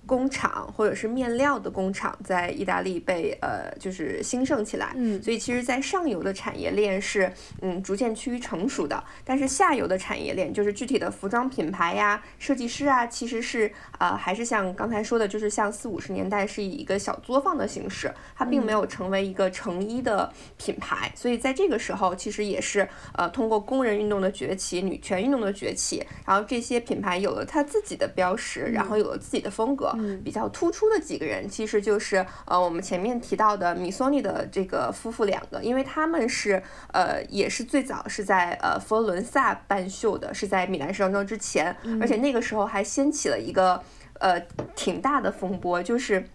[0.07, 29.93] 工厂或者是面料的工厂在意大利被呃就是兴盛起来，嗯，所以其实，在上游的产业链是嗯逐渐趋于成熟的，但是下游的产业链就是具体的服装品牌呀、设计师啊，其实是呃还是像刚才说的，就是像四五十年代是以一个小作坊的形式，它并没有成为一个成衣的品牌，所以在这个时候，其实也是呃通过工人运动的崛起、女权运动的崛起，然后这些品牌有了它自己的标识，然后有了自己的风格。
[30.23, 43.81] 比较突出的几个人，其实就是呃，我们前面提到的米索尼的这个夫妇两个，因为他们是呃，也是最早是在呃佛罗伦萨办秀的，是在米兰时装周之前，而且那个时候还掀起了一个
[44.19, 44.39] 呃
[44.75, 46.27] 挺大的风波，就是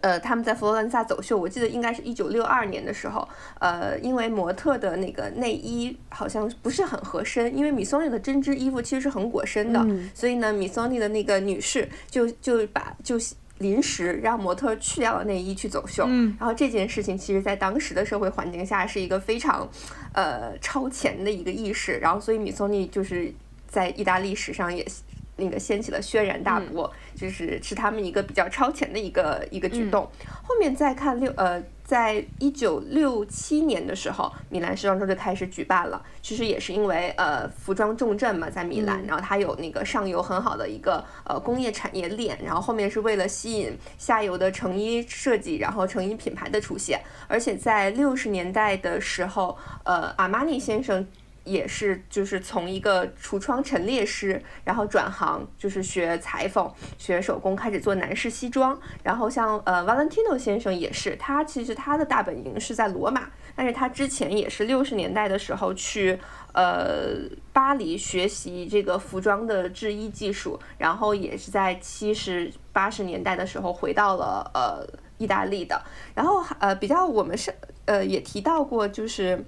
[0.00, 3.26] 呃他们在佛罗伦萨走秀，我记得应该是一九六二年的时候，
[3.60, 9.80] 呃，因为模特的那个内衣好像不是很合身，因为米索尼的针织衣服其实是很裹身的，
[10.14, 13.16] 所以呢，米索尼的那个女士就就把就
[13.58, 16.06] 临时让模特去掉了内衣去走秀，
[16.38, 19.66] 然后这件事情其实在当时的社会环境下是一个非常
[20.12, 23.32] 呃超前的一个意识，然后所以米索尼就是
[23.66, 24.86] 在意大利史上也
[25.36, 30.02] 那个掀起了轩然大波，就是是他们一个比较超前的一个一个举动。
[30.42, 31.62] 后面再看六呃。
[31.86, 36.02] 在一九六七年的时候，米兰时装周就开始举办了。
[36.20, 47.00] 其实也是因为呃服装重镇嘛，在米兰，然后它有那个上游很好的一个呃工业产业链，然后后面是为了吸引下游的成衣设计，然后成衣品牌的出现。
[47.28, 51.06] 而且在六十年代的时候，呃阿玛尼先生。
[51.46, 58.78] 也是，就是从一个橱窗陈列师，然后转行，就是学裁缝、学手工，开始做男士西装。
[59.04, 66.18] 然后像呃，Valentino 先生也是，他其实他的大本营是在罗马，但是他之前也是六十年代的时候去
[66.52, 67.14] 呃
[67.52, 74.84] 巴黎学习这个服装的制衣技术，然后也是在七十八十年代的时候回到了呃
[75.18, 75.80] 意大利的。
[76.12, 77.54] 然后呃比较我们是
[77.84, 79.44] 呃也提到过，就是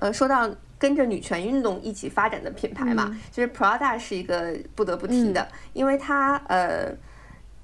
[0.00, 0.48] 呃说到。
[0.78, 6.94] 跟着女权运动一起发展的品牌嘛，就是 Prada 是一个不得不提的，因为它呃，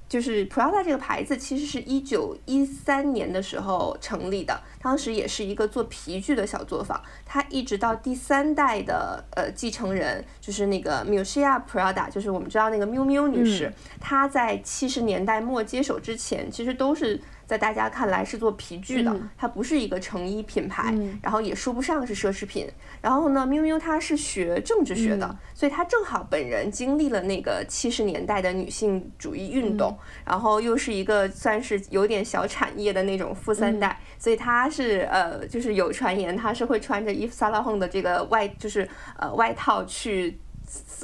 [0.09, 17.21] 就是 Prada 这个牌子其实是一九一三年的时候成立的，当时也是一个做皮具的小作坊，它一直到第三代的呃继承人，就是那个 m u s i a Prada，就是我们知道那个 miu miu 女士，她在七十年代末接手之前，其实都是。
[17.47, 19.29] 在大家看来是做皮具的，嗯。
[19.37, 21.19] 它不是一个成衣品牌，嗯。
[21.23, 22.69] 然后也说不上是奢侈品。
[23.01, 25.37] 然后呢，喵喵她是学政治学的，嗯。
[25.55, 38.89] 所以她正好本人经历了那个七十年代的女性主义运动，然后又是一个算是有点小产业的那种富三代，所以她是呃，就是有传言她是会穿着伊夫萨拉亨的这个外，就是
[39.19, 40.39] 呃外套去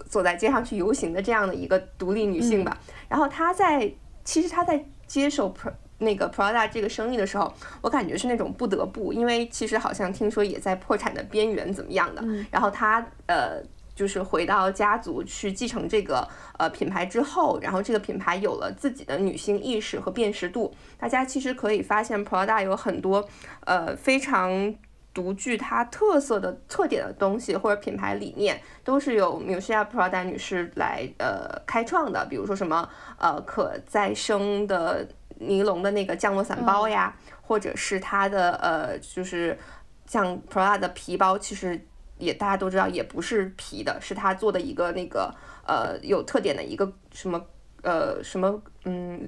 [0.08, 2.76] 走在街上去游行的这样的一个独立女性吧。
[3.08, 3.92] 然后她在
[4.24, 12.22] 其实她在接手 Pro 那个 Prada 这个生意的时候，我感觉是那种不得不，因为其实好像听说也在破产的边缘怎么样的。
[12.51, 13.62] 然后他呃。
[13.92, 16.26] 就是回到家族去继承这个
[16.59, 20.74] 呃品牌之后，然后这个品牌有了自己的女性意识和辨识度。
[20.96, 23.28] 大家其实可以发现，Prada 有很多
[23.66, 24.74] 呃非常
[25.12, 32.24] 独具它特色的特点的东西或者品牌理念，都是由 Miuccia Prada 女士来呃开创的。
[32.30, 32.88] 比如说什么
[33.18, 35.07] 呃可再生的
[35.41, 37.12] 尼龙的那个降落伞包呀，
[37.43, 39.59] 或者是它的呃就是
[40.07, 41.84] 像 Prada 的皮包，其实。
[42.20, 45.34] 也大家都知道，也不是皮的，是它做的一个那个
[45.66, 47.43] 呃有特点的一个什么
[47.82, 49.26] 呃什么嗯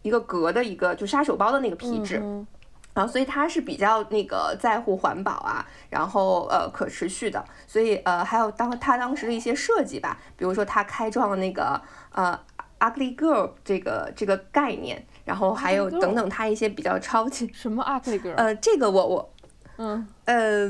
[0.00, 2.46] 一个革的一个就杀手包的那个皮质，嗯
[2.94, 11.78] 然后所以它是比较那个在乎环保啊，然后呃可持续的，所以呃还有当它当时的一些设计吧，比如说它开创了那个
[12.12, 12.40] 呃
[12.78, 18.34] ugly girl 这个这个概念，然后还有等等他一些比较超级什么 ugly girl？
[18.34, 19.34] 呃这个我我
[19.78, 20.68] 嗯呃，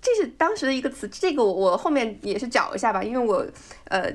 [0.00, 3.46] 这是当时的一个词，这个我我后面也是找一下吧，因为我
[3.84, 4.10] 呃，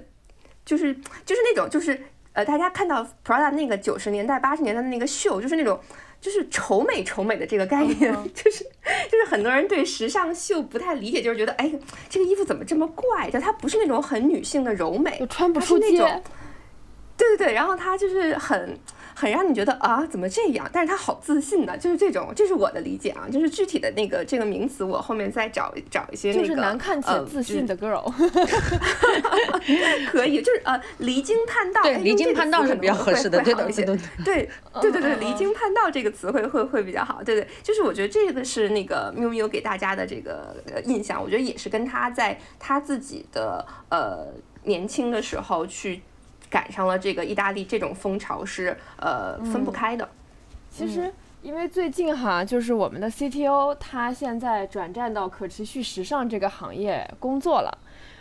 [0.65, 0.93] 就是
[1.25, 2.01] 就是那种就是
[2.33, 5.79] 呃，大家看到 Prada 那个九十年代八十年代的那个秀，就是那种
[6.19, 11.71] 就是丑美丑美的这个概念， 就是就是很多人对时尚秀不太理解，就是觉得哎，
[12.09, 13.29] 这个衣服怎么这么怪？
[13.29, 16.23] 就它不是那种很女性的柔美就，穿不出街是那种。
[17.15, 18.77] 对对对，然后它就是很
[19.15, 20.69] 很让你觉得啊，怎么这样？
[20.71, 28.11] 但是他好自信呢，就是这种，这是我的理解啊，就是具体的那个这个名词，我后面再找找一些那个就是难看且呃自信的 girl，、
[30.07, 33.63] 可以，就是呃离经叛道，对离经叛道是比较合适的，对对。
[34.23, 34.49] 对
[34.81, 37.21] 对对对，嗯嗯离经叛道这个词汇会会比较好。
[37.23, 44.27] 对对，就是我觉得这个是那个喵喵给大家的这个呃印象，我觉得也是跟他在他自己的呃
[44.63, 46.01] 年轻的时候去
[46.53, 50.07] 赶上了这个意大利这种风潮是呃分不开的。
[50.69, 57.75] 其实，因为最近哈，就是我们的 CTO 他现在转战到可持续时尚这个行业工作了，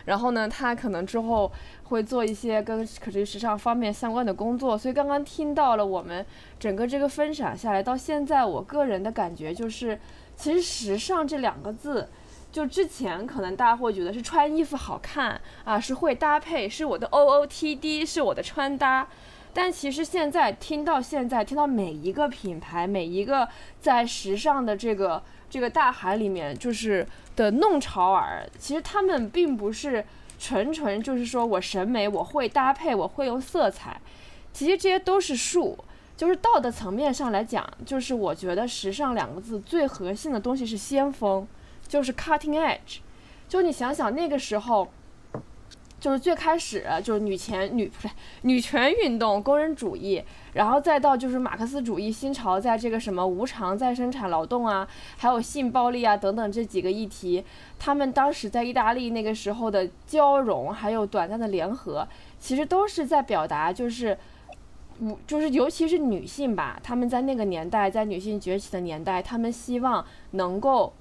[0.07, 1.53] 然后呢，他可能之后
[1.85, 6.25] 会做一些跟可持续时尚方面相关的工作，所以刚刚听到了我们
[6.59, 10.01] 整个这个分享下来，到现在我个人的感觉就是，
[10.35, 12.09] 其实时尚这两个字。
[12.53, 19.09] 就之前可能大家会觉得是穿衣服好看啊，是会搭配，是我的 OOTD，是我的穿搭，
[19.55, 23.49] 但其实现在听到现在听到每一个品牌，每一个
[23.81, 30.05] 在时尚的这个这个大海里面，就是的弄潮儿，其实他们并不是
[30.39, 33.99] 纯纯就是说我审美我会搭配，我会用色彩，
[34.53, 35.79] 其实这些都是术。
[36.15, 41.45] 就是道德层面上来讲，就是我觉得时尚两个字最核心的东西是先锋，
[41.93, 43.01] 就是 cutting edge。
[43.47, 44.89] 就你想想那个时候，
[46.01, 48.09] 就是最开始就是女权女不是
[48.41, 50.25] 女权运动、工人主义，
[50.55, 54.89] 然后再到就是马克思主义新潮，在这个什么无偿再生产劳动啊，
[55.19, 57.45] 还有性暴力啊等等这几个议题，
[57.79, 64.17] 他们当时在意大利那个时候的交融，还有短暂的联合，其实都是在表达就是。
[65.01, 70.93] 无就是尤其是女性吧，她们在那个年代，在女性崛起的年代，她们希望能够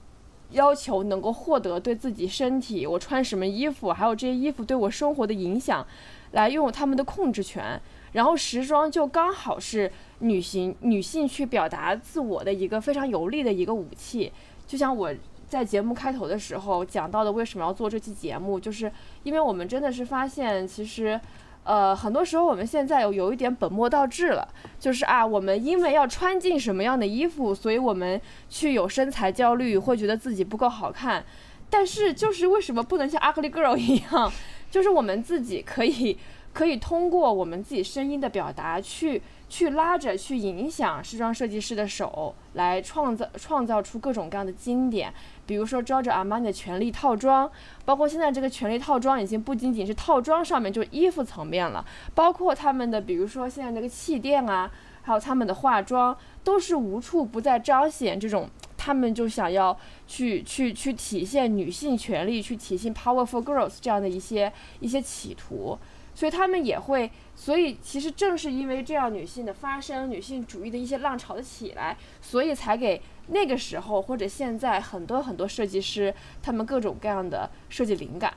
[0.52, 5.86] 要求能够获得对自己身体我穿什么衣服，还有这些衣服对我生活的影响，
[6.32, 7.80] 来拥有他们的控制权。
[8.14, 14.32] 然后时装就刚好是女性女性去表达自我的一个非常有力的一个武器。
[14.68, 15.14] 就像我
[15.48, 18.92] 在节目开头的时候讲到的，为什么要做这期节目，就是
[19.24, 21.20] 因为我们真的是发现，其实。
[21.64, 24.48] 呃，很多时候我们现在有有一点本末倒置了，
[24.80, 31.24] 就是啊，我们因为要穿进什么样的衣服，所以我们去有身材焦虑，会觉得自己不够好看。
[31.70, 34.32] 但是就是为什么不能像 Ugly Girl 一样，
[34.70, 36.18] 就是我们自己可以
[36.52, 45.14] 可以通过我们自己声音的表达，去去拉着去影响时装设计师的手，来创造创造出各种各样的经典。
[45.46, 47.50] 比如说 Giorgio Armani 的权力套装，
[47.84, 51.86] 包括现在这个权力套装已经不仅仅是套装上面，就衣服层面了，
[52.16, 54.72] 包括他们的，比如说现在这个气垫啊，
[55.02, 59.78] 还有他们的化妆，都是无处不在彰显这种，他们就想要
[60.08, 65.78] 去去去体现女性权利，去体现 powerful girls 这样的一些一些企图。
[66.14, 78.34] 所以他们也会，所以其实正是因为这样女性的发生，女性主义的一些浪潮的起来，所以才给那个时候或者现在很多很多设计师他们各种各样的设计灵感。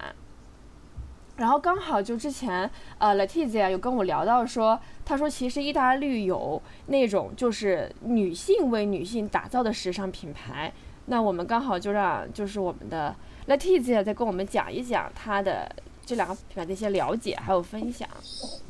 [1.36, 10.72] 然后刚好就之前呃 Letizia 有跟我聊到说，他说其实意大利有那种就是女性为女性打造的时尚品牌，
[11.06, 13.16] 那我们刚好就让就是我们的
[13.48, 15.68] Letizia 再跟我们讲一讲她的
[16.06, 18.08] 这两个品牌的一些了解还有分享。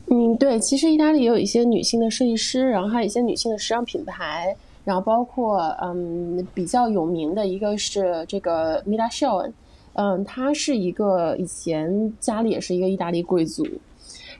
[0.06, 4.54] 嗯，对，其实意大利也有一些女性的设计师，然后还有一些女性的时尚品牌，
[4.84, 9.54] 然后包括嗯比较有名的一个是这个 Mila s h o n
[9.94, 13.66] 嗯，她是一个以前家里也是一个意大利贵族，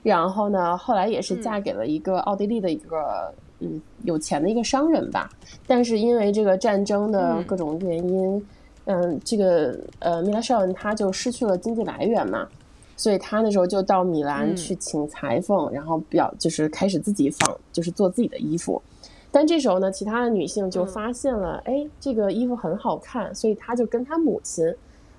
[0.03, 5.29] 然后呢，后来也是嫁给了一个奥地利的一个嗯有钱的一个商人吧。
[5.65, 8.47] 但是因为这个战争的各种原因，
[8.83, 12.47] 嗯，这个呃米拉绍恩她就失去了经济来源嘛，
[12.97, 18.81] 所以他那时候就到米兰去请裁缝，然后表就是开始自己仿，就是做自己的衣服。
[19.31, 24.73] 但这时候呢，其他的女性就发现了，哎，这个衣服很好看，所以她就跟她母亲。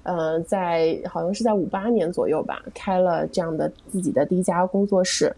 [0.08, 5.34] 呃，在好像是在五八年左右吧，开了这样的自己的第一家工作室，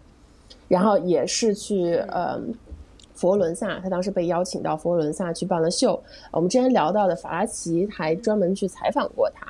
[0.67, 2.39] 然后也是去呃
[3.15, 5.99] 佛罗伦萨，她当时被邀请到佛罗伦萨去办了秀。
[6.31, 9.47] 我们之前聊到的法拉奇还专门去采访过他，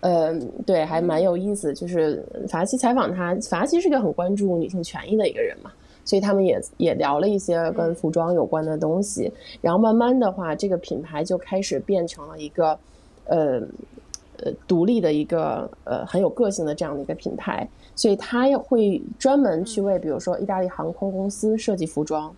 [0.00, 1.72] 嗯，对，还蛮有意思。
[1.74, 5.70] 就是法拉奇采访他，法拉奇是个很关注女性权益的一个人嘛，
[6.04, 9.32] 所以他们也也聊了一些跟服装有关的东西。
[9.60, 12.78] 然后慢慢的话，这个品牌就开始变成了一个
[13.26, 13.62] 呃。
[14.44, 22.30] 呃，独立的一个呃很有个性的这样的一个品牌，所以他会专门去为比如说意大利航空公司设计服装，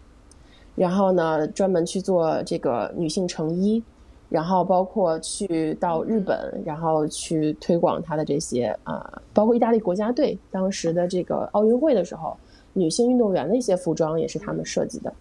[0.77, 3.83] 然后呢专门去做这个女性成衣，
[4.29, 12.37] 然后包括去到日本，然后去推广他的这些啊，包括意大利国家队当时的这个奥运会的时候，
[12.75, 15.13] 女性运动员的一些服装也是他们设计的。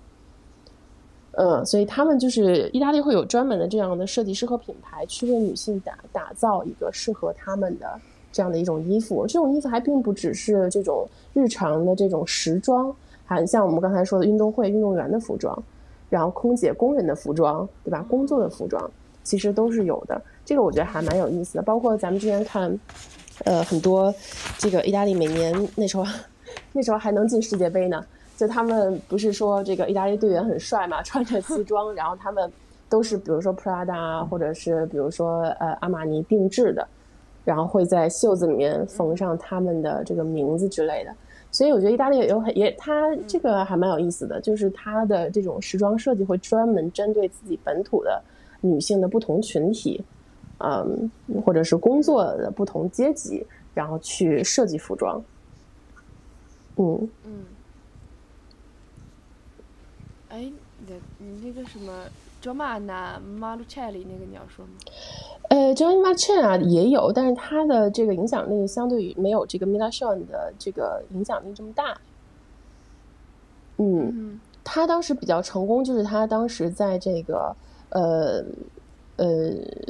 [1.40, 8.00] 嗯，所以他们就是意大利会有专门的这样的设计师和品牌去为女性打打造一个适合他们的
[8.32, 9.26] 这样的一种衣服。
[9.28, 12.92] 这种衣服还并不只是这种日常的这种时装，
[13.24, 15.64] 还像我们刚才说的运动会运动员的服装，
[16.10, 18.06] 然后空姐工人的服装，对吧？
[18.10, 18.90] 工作的服装
[19.24, 20.22] 其实都是有的。
[20.46, 21.62] 这个我觉得还蛮有意思的。
[21.62, 22.80] 包括咱们之前看，
[23.44, 24.14] 呃，很多
[24.58, 26.06] 这个意大利每年那时候
[26.72, 28.04] 那时候还能进世界杯呢。
[28.38, 32.52] 就他们不是说这个意大利队员很帅嘛，穿着西装，然后他们
[32.88, 36.88] 都是比如说 Prada 啊，或者是比如说呃阿玛尼定制的，
[37.44, 41.12] 然后会在袖子里面缝上他们的这个名字之类的。
[41.58, 48.22] 所以我觉得意大利有很也，它这个还蛮有意思的，就是它的这种时装设计会专门针对自己本土的
[48.62, 50.00] 女性的不同群体，
[50.60, 51.10] 嗯，
[51.44, 53.44] 或者是工作的不同阶级，
[53.74, 55.20] 然后去设计服装。
[56.76, 57.32] 嗯嗯。
[60.30, 60.52] 哎，
[60.86, 62.04] 你你那个什么
[62.42, 64.72] Giovanna Marcelli 那个你要说吗？
[65.50, 72.00] 呃，Giovanna Marcelli 也有，但是他的这个影响力相对于没有这个 Mila s h o n 的这个影响力这么大。
[73.78, 77.56] 嗯，他当时比较成功，就是他当时在这个
[77.90, 78.44] 呃
[79.18, 79.26] 呃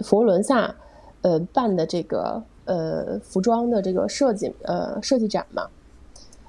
[0.04, 0.76] 佛罗伦萨
[1.22, 5.68] 呃办的这个呃服装的这个设计呃设计展嘛。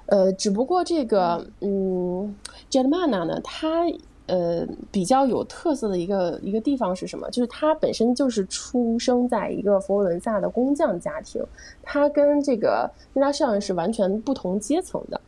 [0.07, 2.35] 呃，只不过这个，嗯
[2.71, 3.85] j e d m a n a 呢，他
[4.29, 7.29] 呃比较有特色的一个一个地方是什么？
[7.31, 11.43] 就是他本身就是出生在一个佛罗伦萨的工匠家庭，
[11.83, 15.21] 他跟这个米拉尚是完全不同阶层的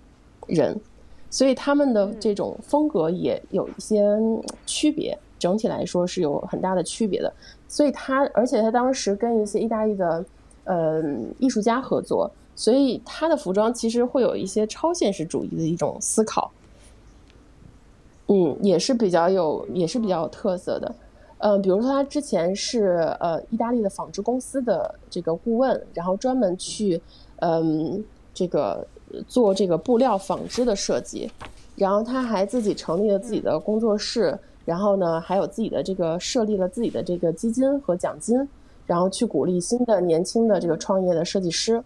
[0.46, 0.78] 人，
[1.28, 4.06] 所以他们的这种风格也有一些
[4.66, 7.32] 区别，整体来说是有很大的区别的。
[7.66, 10.24] 所以他，而且他当时跟一些意大利的
[10.64, 11.02] 呃
[11.38, 12.30] 艺术家合作。
[12.56, 16.52] 所以他的服装其实会有一些超现实主义的一种思考，
[18.32, 20.94] 嗯，也是比较有，也是比较有特色的。
[21.38, 27.00] 嗯，比如说他之前是呃意大利的纺织公司的这个顾问，然后专门去
[27.40, 28.86] 嗯这个
[29.26, 31.28] 做这个布料纺织的设计，
[31.74, 38.48] 然后他还自己成立了自己的工作室，然后呢还有自己的这个设立了自己的这个基金和奖金，
[38.86, 41.82] 然后去鼓励新的年轻的这个创业的设计师。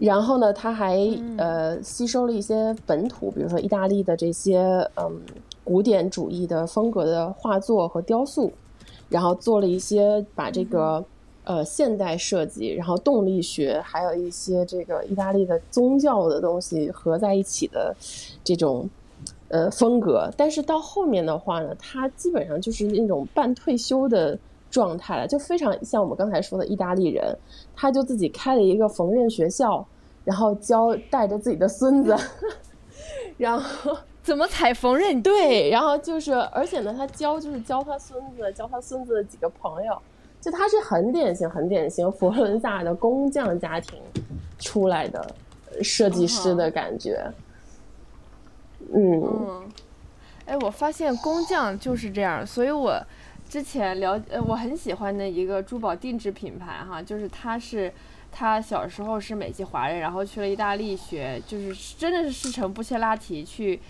[0.00, 0.98] 然后呢，他还
[1.36, 4.58] 呃吸收了一些本土，比如说意大利的这些
[4.96, 5.20] 嗯
[5.62, 8.50] 古典主义的风格的画作和雕塑，
[9.10, 11.04] 然后做了一些把这个
[11.44, 17.94] 呃现代设计，然后动力学，还有一些这个意大利的宗教的东西合在一起的
[18.42, 18.88] 这种
[19.48, 20.32] 呃风格。
[20.34, 24.38] 但是到后面的话呢，他基本上就是那种半退休的
[24.70, 27.36] 状态了，就非常像我们刚才说的意大利人，
[27.74, 29.86] 他就自己开了一个缝纫学校。
[30.22, 32.14] 然后教带着自己的孙子，
[33.38, 35.22] 然后 怎么踩缝纫机？
[35.22, 39.98] 对，然后就是，而且呢，他教就是教他孙子，教他孙子的几个朋友，
[40.38, 43.98] 就他是很典型、很典型佛罗伦萨的工匠家庭
[44.58, 45.34] 出来的
[45.82, 47.18] 设计师的感觉。
[48.92, 49.68] 嗯，嗯，
[50.44, 53.02] 哎，我发现工匠就是这样，所以我
[53.50, 57.92] 之前了呃，我很喜欢的一个珠宝定制品牌哈，就是他是
[58.30, 63.80] 他小时候是美籍华人，然后去了意大利学，就是真的是师承布切拉提去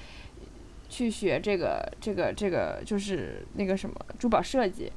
[0.89, 4.91] 去学这个这个这个就是那个什么珠宝设计，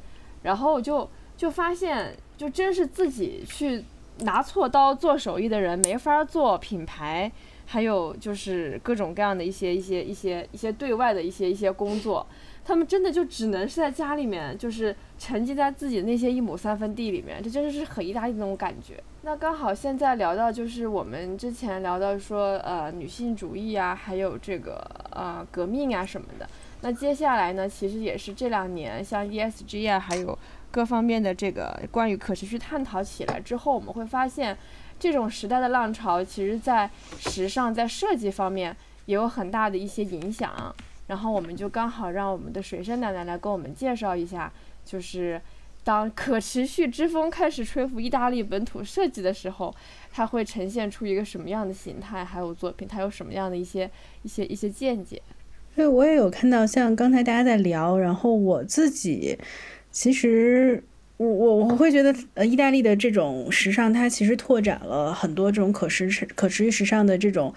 [0.44, 3.84] 然后就就发现就真是自己去
[4.20, 7.30] 拿错刀做手艺的人没法做品牌。
[7.66, 12.28] 还有就是各种各样的一些一些一些一些对外的一些一些工作，
[12.66, 19.02] 他们真的就只能是在家里面，就是沉浸在自己的那些一亩三分地里面，这真的是很意大利那种感觉。
[19.24, 24.80] 那刚好现在聊到就是我们之前聊到说呃女性主义啊，还有这个
[25.12, 26.48] 呃革命啊什么的。
[26.82, 30.38] 那接下来呢，其实也是这两年像 ESG 啊，还有
[30.72, 34.58] 各方面的这个关于可持续探讨起来之后，我们会发现。
[35.00, 38.74] 这种时代的浪潮，其实，在时尚、在设计方面
[39.06, 40.74] 也有很大的一些影响。
[41.08, 44.52] 然后，我们就刚好让我们的水生奶奶来给我们介绍一下，
[44.86, 45.42] 就是
[45.84, 49.74] 当可持续之风开始吹拂意大利本土设计的时候，
[50.12, 53.90] 它会呈现出一个什么样的形态，还有作品，它有什么样的一些
[54.22, 55.22] 一些一些见解。
[55.76, 59.38] 对，我也有看到，像刚才大家在聊，然后我自己
[59.92, 60.84] 其实。
[61.18, 67.54] 我我我会觉得，呃，意大利的这种时尚，它其实拓展了很多这种可持可持续时尚的这种，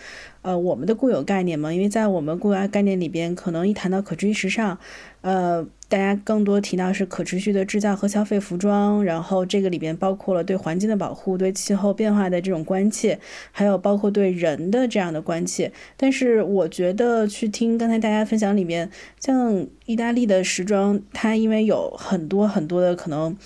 [0.46, 1.72] 呃，我们的固有概念嘛。
[1.72, 4.78] 因为在我们固有概念里边，可能一谈到可持续时尚，
[5.22, 5.66] 呃。
[5.88, 13.20] 大家更多提到是可持续的制造和消费服装，然后这个里边包括了对环境的保护、对气候变化的这种关切，
[13.52, 15.70] 还有包括对人的这样的关切。
[15.96, 18.90] 但是我觉得去听刚才大家分享里面，
[19.20, 23.36] 像意大利的时装，它因为有很多很多的可能，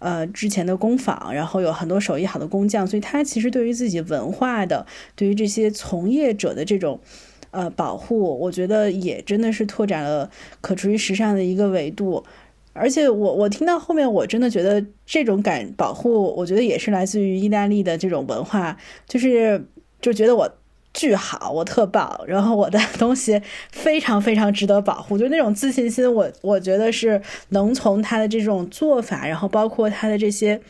[0.00, 4.84] 呃，之前的工坊，然后有很多手艺好的工匠，所以它其实对于自己文化的，
[5.14, 7.00] 对于这些从业者的这种。
[7.52, 10.30] 呃，保护我觉得也真的是拓展了
[10.60, 12.22] 可持续时尚的一个维度，
[12.72, 18.76] 而且我我听到后面，我真的觉得这种感保护，我觉得也是来自于意大利的这种文化，
[19.08, 19.66] 就是
[20.00, 20.48] 就觉得我
[20.92, 27.20] 巨好，我特棒，然后我的东西非常非常值得保护，就那种自信心，我我觉得是
[27.50, 30.60] 能从他的这种做法，然后包括他的这些。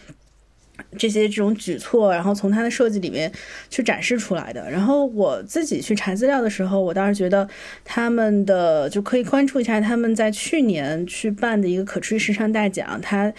[0.97, 3.31] 这些这种举措，然后从他的设计里面
[3.69, 4.69] 去展示出来的。
[4.71, 7.47] 然后我自己去查资料的时候，我倒是觉得
[7.85, 13.31] 他们的就可以关注一下他们在去年去办的一个可持续时尚大奖，他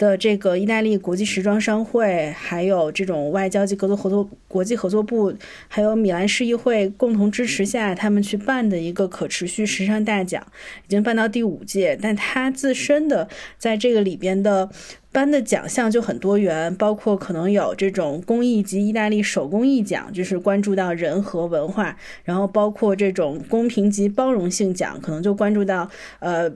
[0.00, 5.34] 的这个意大利国际时装商会，还有这种外交及合作合作国际合作部，
[5.68, 10.42] 还有米兰市议会共同支持下，他们去办的一个可持续时尚大奖，
[10.86, 11.98] 已经办到第五届。
[12.00, 13.28] 但它自身的
[13.58, 14.70] 在这个里边的。
[15.12, 25.90] 颁的奖项就很多元，包括可能有这种工艺及意大利手工艺奖，就是关注到人和文化；然后包括这种公平及包容性奖，可能就关注到
[26.20, 26.48] 呃。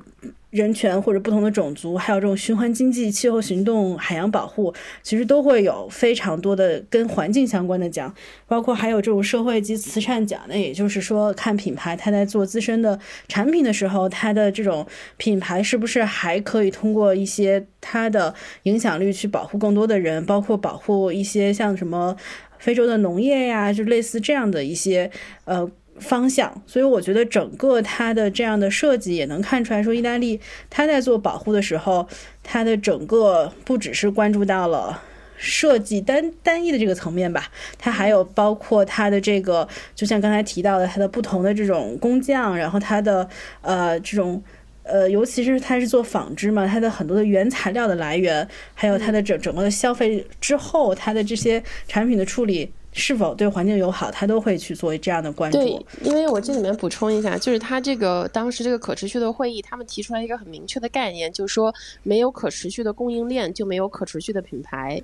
[0.54, 8.14] 人权或者不同的种族，还有这种循环经济、气候行动、海洋保护，其实都会有非常多的跟环境相关的奖，
[8.46, 10.42] 包括还有这种社会及慈善奖。
[10.48, 12.96] 那也就是说，看品牌它在做自身的
[13.26, 14.86] 产品的时候，它的这种
[15.16, 18.32] 品牌是不是还可以通过一些它的
[18.62, 22.16] 影响力去保护更多的人，包括保护一些像什么
[22.60, 25.10] 非洲的农业呀，就类似这样的一些
[25.46, 25.68] 呃。
[26.00, 32.06] 方向，所以我觉得整个它的这样的设计也能看出来说，意大利它在做保护的时候，
[32.42, 35.00] 它的整个不只是关注到了
[35.36, 43.28] 设计单单一的这个层面吧，它还有包括它的这个，就像刚才提到的，它的不同的这种工匠，然后它的
[43.62, 44.42] 呃这种
[44.82, 52.72] 呃，尤其是它是做纺织嘛，它的很多的原材料的来源，还有它的整整个的消费之后，它的这些产品的处理。
[52.96, 55.58] 是否对环境友好，他都会去做这样的关注。
[55.58, 61.74] 对，因为我这里面补充一下，就是他这个当时这个可持续的会议，他们提出来一个很明确的概念，就是说
[62.04, 65.02] 没有可持续的供应链，就没有可持续的品牌。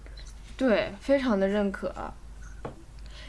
[0.57, 1.93] 对，非常的认可。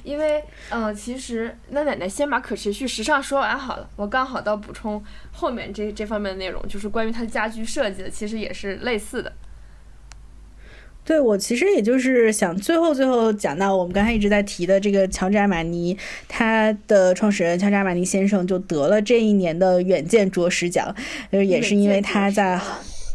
[0.03, 9.33] 因为，嗯，其实那奶奶先把可持续时尚说完好了，我刚好到补充后面这这方面的内容，就是关于它的家居设计的，其实也是类似的。
[11.03, 15.97] 对我其实也就是想最后最后讲到我们刚才一直在提的这个乔治阿玛尼，
[16.27, 20.95] 他的创始人乔治阿玛尼先生就得了这一年的远见卓识奖，
[21.31, 22.59] 就是也是因为他在。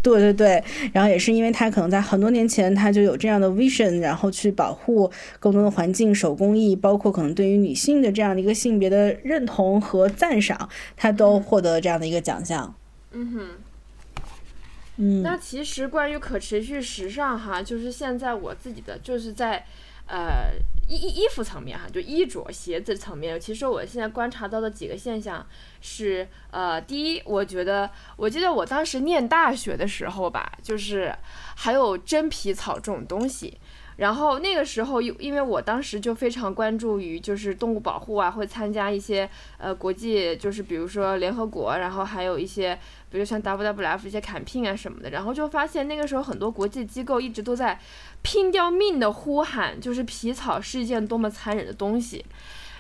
[0.02, 0.62] 对对对，
[0.92, 5.10] 然后也是因为他可能在很多年前他就有这样的 vision，然后去保护
[5.40, 12.72] 更多的环境、手工艺，包括可能对于女性的这样的一个性别的认同和赞赏，他都获得了这样的一个奖项。
[13.10, 13.40] 嗯哼。
[14.96, 19.66] 那其实关于可持续时尚哈，就是现在我自己的就是在，
[20.06, 20.52] 呃
[20.88, 25.44] 衣衣衣服层面哈，就衣着、鞋子层面，其实我现在观察到的几个现象
[25.80, 31.14] 是，呃，第一，我觉得我记得我当时念大学的时候吧，就是
[31.56, 33.58] 还有真皮草这种东西。
[33.96, 39.28] 然后那个时候，因因为我当时就非常关注于就是动物保护啊，会参加一些
[39.58, 42.78] 呃国际，就是比如说联合国，然后还有一些
[43.10, 47.80] 比如像 WWF 一些 campaign 啊什么的，然后就发现那个时候很多国际机构一直都在
[48.22, 52.24] 拼掉命的呼喊，就是皮草是一件多么残忍的东西。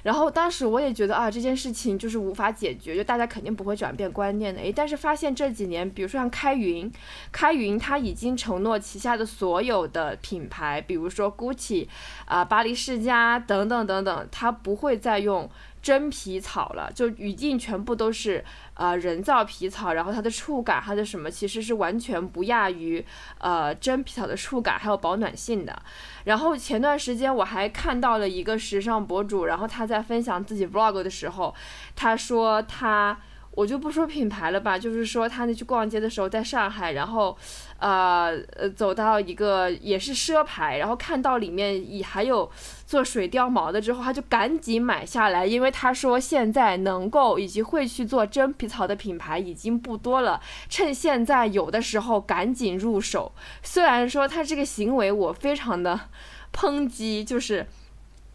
[0.06, 4.60] 然后当时我也觉得啊，这件事情就是无法解决，就大家肯定不会转变观念的。
[4.60, 6.88] 诶，但是发现这几年，比如说像开云，
[7.32, 11.88] 开云它已经承诺旗下的所有的品牌，比如说 GUCCI
[12.24, 15.50] 啊、巴黎世家等等等等，它不会再用
[15.86, 23.06] 真皮草了，就语境全部都是呃人造皮草，然后它的触感，它的什么其实是完全不亚于
[23.38, 25.80] 呃真皮草的触感还有保暖性的。
[26.24, 31.54] 然后前段时间我还看到了一个时尚博主，然后他在分享自己 vlog 的时候，
[31.94, 33.16] 他说他
[33.56, 37.34] 我就不说品牌了吧，就是说他那去逛街的时候在上海，然后
[37.78, 42.50] 呃呃走到一个也是奢牌，然后看到里面也还有
[42.84, 50.38] 做水貂毛的之后，他就赶紧买下来，因为他说现在能够以及会去做真皮草的品牌已经不多了，
[50.68, 53.32] 趁现在有的时候赶紧入手。
[53.62, 55.98] 虽然说他这个行为我非常的
[56.52, 57.66] 抨击，就是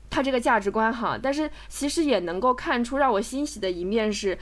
[0.10, 4.36] 他这个价值观哈，但是其实也能够看出让我欣喜的一面是。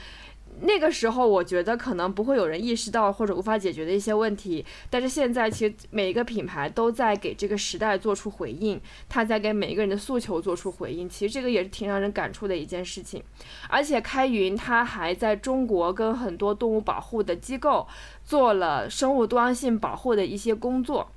[0.62, 13.24] 那个时候，我觉得可能不会有人意识到或者无法解决的一些问题，但是现在其实每一个品牌都在给这个时代做出回应，他在给每一个人的诉求做出回应，其实这个也是挺让人感触的一件事情。
[13.70, 17.88] 而且开云它还在中国跟很多动物保护的机构
[18.26, 21.10] 做了生物多样性保护的一些工作。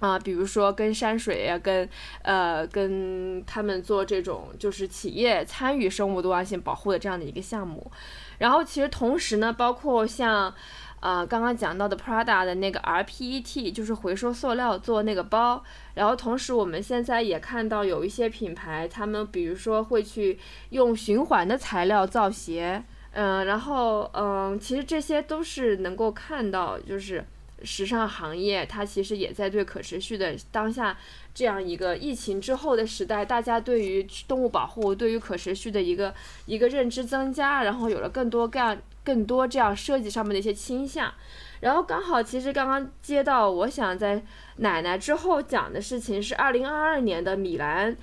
[0.00, 1.88] 啊，比如说跟山水呀、跟
[2.22, 7.90] 呃跟他们做这种就是企业参与生物多样性保护的这样的一个项目，
[8.38, 10.52] 然后其实同时呢，包括像
[11.00, 15.62] 呃刚刚讲到的 Prada 的那个 RPET，就是回收塑料做那个包，
[15.94, 20.38] 然后同时我们现在也看到有一些品牌，他们比如说会去
[20.70, 22.82] 用循环的材料造鞋，
[23.12, 27.24] 嗯、然后嗯、其实这些都是能够看到就是。
[27.64, 30.96] 时尚行业它其实也在对可持续的当下
[31.32, 36.14] 这样一个疫情之后的时代，大家对于动物保护、对于可持续的一个
[36.46, 41.12] 一个认知增加，然后有了更多各样更多这样设计上面的一些倾向。
[41.60, 44.22] 然后刚好其实刚刚接到我想在
[44.56, 47.96] 奶奶之后讲的事情是二零二二年的米兰。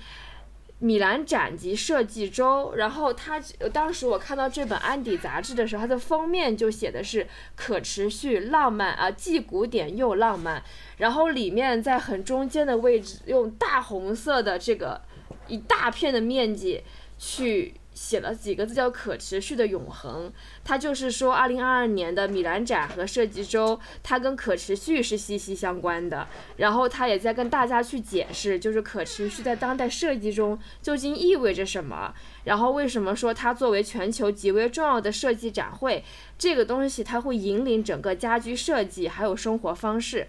[0.82, 3.40] 米兰展及设计周，然后他
[3.72, 7.24] 当时我看到这本安迪杂志的时候，它的封面就写的是
[7.54, 10.60] 可持续、浪漫啊，既古典又浪漫。
[10.96, 15.00] 然后里面在很中间的位置，用大红色的这个
[15.46, 16.82] 一大片的面积
[17.16, 20.32] 去写了几个字，叫“可持续的永恒”。
[20.64, 26.26] 它就是说，二零二二年的米兰展和设计周，它跟可持续是息息相关的。
[26.56, 32.14] 然后他也在跟大家去解释，就是可持续在当代设计中究竟意味着什么。
[32.44, 36.04] 然后为什么说它作为全球极为重要的设计展会，
[36.38, 40.28] 这个东西它会引领整个家居设计还有生活方式。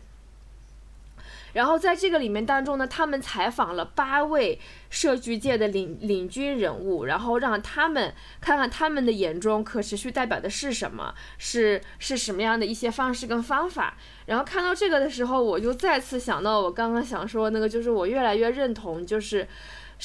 [1.54, 13.96] 然后在这个里面当中呢，他们采访了八位社区界的领领军人物，然后让他们看看他们的眼中可持续代表的是什么，是是什么样的一些方式跟方法。
[14.26, 19.48] 然后看到这个的时候，我就再次想到我刚刚想说那个，就是我越来越认同，就是。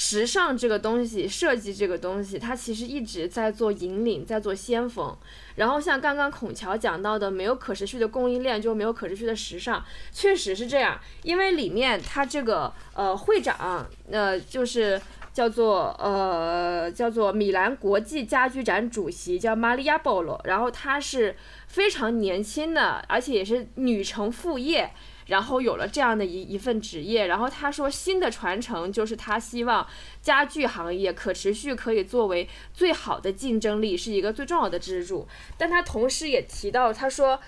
[0.00, 5.12] 时尚这个东西，设计这个东西，它其实一直在做引领，在做先锋。
[5.56, 11.00] 然后像刚刚孔乔讲到的，没有可持续的供应链就没有可持续的时尚，确实是这样。
[11.24, 20.40] 因为里面它这个呃会长，呃就是叫做呃叫做米兰国际家居展主席，叫玛利亚·波罗。
[20.44, 21.34] 然后她是
[21.66, 24.92] 非常年轻的，而且也是女承父业。
[25.28, 29.86] 然后有了这样的一一份职业，然后他说新的传承就是他希望
[30.20, 35.26] 家具行业可持续可以作为最好的竞争力，是一个最重要的支柱。
[35.56, 37.40] 但他同时也提到，他说，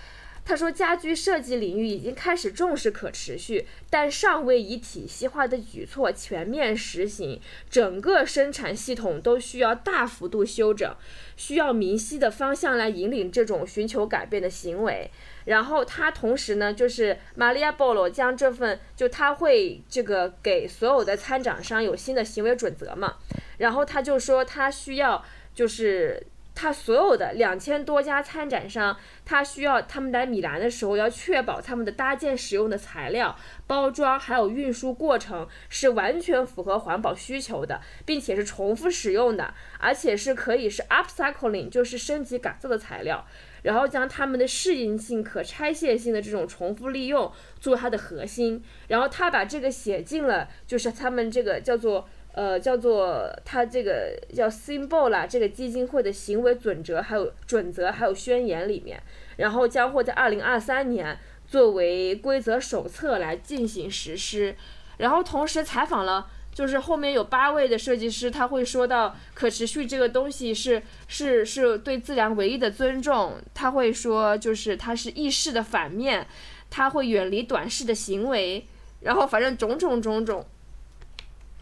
[0.45, 7.41] 他说，家居设计领域已经开始重视可持续，但尚未以体系化的举措全面实行。
[7.71, 10.95] 整个生产系统都需要大幅度修整，
[11.37, 15.11] 需要明晰的方向来引领这种寻求改变的行为。
[15.45, 23.17] 然后他同时呢，就是玛利亚·波罗将这份，就他会这个给所有的参展商有新的行为准则嘛。
[23.59, 25.25] 然后他就说，他需要
[25.55, 26.27] 就是。
[26.53, 33.35] 他所有的两千多家参展商，他需要他们来米兰的时候，要确保他们的搭建使用的材料、
[33.67, 43.27] 包装还有运输过程是完全符合环保需求的，并且是重复使用的，而且是可以是 upcycling，就是升级改造的材料，
[43.63, 47.31] 然后将它们的适应性、可拆卸性的这种重复利用
[47.61, 52.09] 作为它的核心，然后他把这个写进了，就是他们这个叫做。
[52.33, 59.03] 呃，叫做它这个叫 symbol 啦，这个基金会的行为准则还有准则还有宣言里面，
[59.37, 64.55] 然后将会在二零二三年作为规则手册来进行实施。
[64.99, 76.27] 然后同时采访了，就是后面有八位的设计师，他会说到可持续这个东西是是是对自然唯一的尊重，他会说就是它是意识的反面，
[76.69, 78.67] 它会远离短视的行为，
[79.01, 80.45] 然后反正种种种种。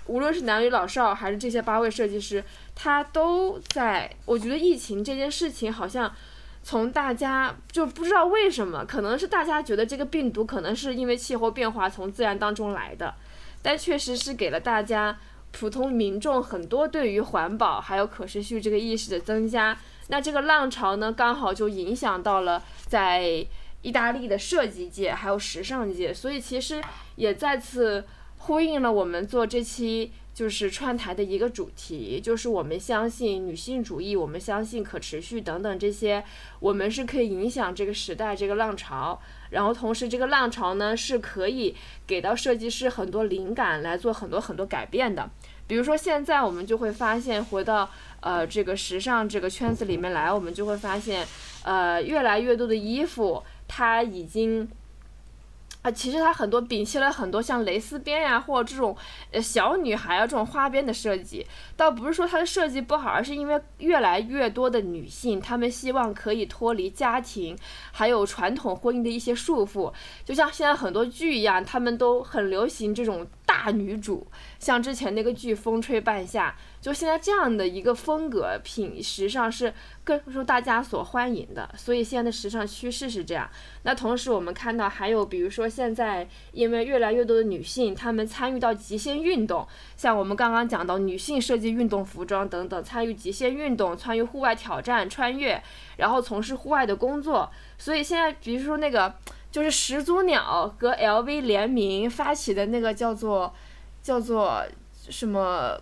[0.07, 2.43] 无论是男女老少，还是这些八位设计师，
[2.75, 4.11] 他都在。
[4.25, 6.11] 我觉得疫情这件事情，好像
[6.63, 13.15] 从大家就不知道为什么，可能是大家觉得这个病毒可能是因为气候变化从自然当中来的，
[13.69, 15.19] 但确实是给了大家
[15.53, 19.79] 普通民众很多对于环保还有可持续这个意识的增加。
[20.09, 23.47] 那这个浪潮呢，刚好就影响到了在
[23.83, 26.83] 意大利的设计界还有时尚界，所以其实
[27.17, 28.03] 也再次。
[28.41, 36.23] 呼应了我们做这期就是串台的一个主题，就是我们相信女性主义，我们相信可持续等等这些，
[36.61, 39.21] 我们是可以影响这个时代这个浪潮，
[39.51, 41.75] 然后同时这个浪潮呢是可以
[42.07, 45.29] 给到设计师很多灵感来做很多很多改变的。
[45.67, 51.27] 比如说现在我们就会发现，回到呃这个时尚这个圈子里面来，我们就会发现，
[51.65, 54.69] 呃越来越多的衣服它已经。
[55.91, 58.97] 其实它很多摒弃了很多像蕾丝边呀，或者这种
[59.33, 67.57] 呃小女孩啊这种花边的设计，倒不是说它的设计不好，而是因为越来越多的女性，她们希望可以脱离家庭
[67.93, 69.93] 还有传统婚姻的一些束缚，
[70.25, 74.27] 就像现在很多剧一样，他们都很流行这种大女主，
[74.59, 76.55] 像之前那个剧《风吹半夏》。
[76.89, 79.75] 就现在这样的一个风格品时尚是
[80.05, 83.47] 更受大家所欢迎的，所以现在的时尚趋势是这样。
[83.83, 89.69] 那同时我们看到还有，比如说现在因为越来越多的女性她们参与到极限运动，
[89.99, 95.63] 像我们刚刚讲到女性设计运动服装等等，参与极限运动，参与户外挑战、穿越，
[95.99, 97.51] 然后从事户外的工作。
[97.77, 99.15] 所以现在比如说那个
[99.51, 103.53] 就是始祖鸟和 LV 联名发起的那个叫做
[104.03, 104.65] 叫做
[105.11, 105.79] 什么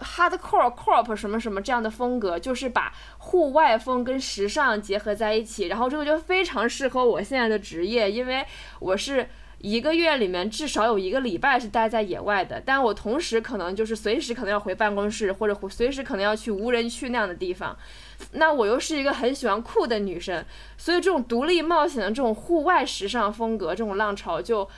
[0.00, 8.44] ？Hardcore Corp 什么什么这样的风格，就是把户外风跟时尚结合在一起，然后这个就非常适合我现在的职业，因为
[8.78, 9.28] 我是
[9.58, 17.76] 一个月里面至少有一个礼拜是待在野外的，但我同时可能就是随时可能要回办公室，或者随时可能要去无人区那样的地方，
[18.32, 20.44] 那我又是一个很喜欢酷的女生，
[20.78, 24.68] 所以这种独立冒险的这种户外时尚风格，这种浪潮就。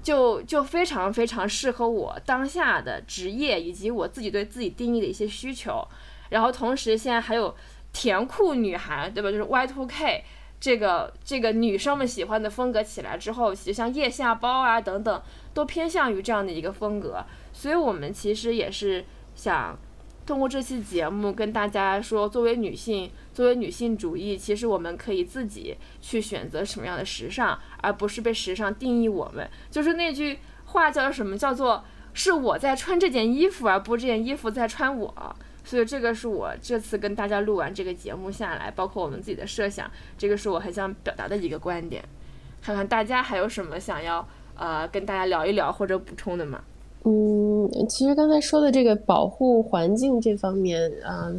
[0.00, 5.84] 就就非常非常适合我当下的职业以及我自己对自己定义的一些需求，
[6.30, 7.54] 然后同时现在还有
[7.92, 9.30] 甜酷女孩，对吧？
[9.30, 10.22] 就是 Y2K
[10.60, 15.22] 这个这个女生们喜欢的风格起来之后，其实像腋下包啊等等，
[15.52, 19.78] 都偏向于这样的一个风格，所以我们其实也是想。
[20.24, 29.48] 通过这期节目跟大家说，作为女性，作为女性主义，其实我们可以自己去选择什么样的时尚，而不是被时尚定义我们。
[29.70, 31.36] 就是那句话叫什么？
[31.36, 35.36] 叫做是我在穿这件衣服，而不是这件衣服在穿我。
[35.64, 42.04] 所以这个是我这次跟大家录完这个节目下来，包括我们自己的设想，这个是我很想表达的一个观点。
[42.60, 44.26] 看看大家还有什么想要
[44.56, 46.60] 呃跟大家聊一聊或者补充的吗？
[47.04, 51.30] 嗯，其实刚才说的这个保护环境这方面啊，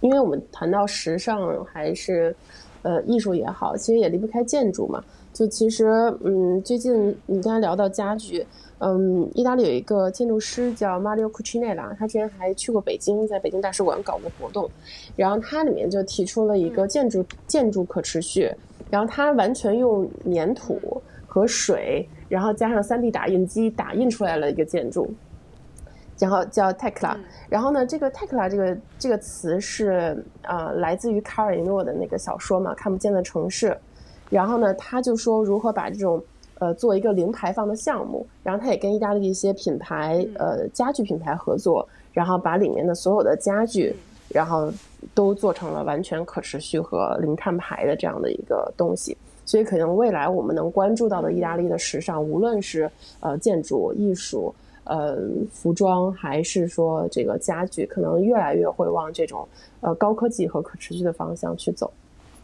[0.00, 2.34] 因为我们谈到时尚还是
[2.82, 5.02] 呃艺术也好，其实也离不开建筑嘛。
[5.32, 5.86] 就其实
[6.24, 8.44] 嗯，最近你刚才聊到家具，
[8.78, 14.68] 嗯，意大利有一个建筑师叫 Mario Cucinella，他之前还去过北京，在北京大使馆搞过活动，
[15.14, 18.50] 然后他里面就提出了一个建筑建筑可持续，
[18.90, 20.80] 然后他完全用粘土
[21.26, 22.08] 和水。
[22.28, 25.12] 然后加上 3D 打印机打印出来了一个建筑，
[26.20, 27.16] 然后叫 Tekla。
[27.48, 33.70] 然后呢，这个 Tekla 这个这个词是呃来自于卡尔维诺的那个小说嘛，《看不见的城市》。
[34.28, 36.22] 然后呢，他就说如何把这种
[36.60, 43.92] 呃做一个零排放的项目，然后他也跟意大利一些品牌呃家具品牌合作，然后把里面的所有的家具，
[44.28, 44.72] 然后
[45.14, 49.16] 都做成了完全可持续和零碳排的这样的一个东西。
[49.44, 54.54] 所以可能未来我们能关注到的意大利的时尚，无论是呃建筑艺术。
[54.84, 55.16] 呃，
[55.52, 59.46] 服装还是说这个家具，可能越来越会往这种
[59.80, 61.92] 呃高科技和可持续的方向去走。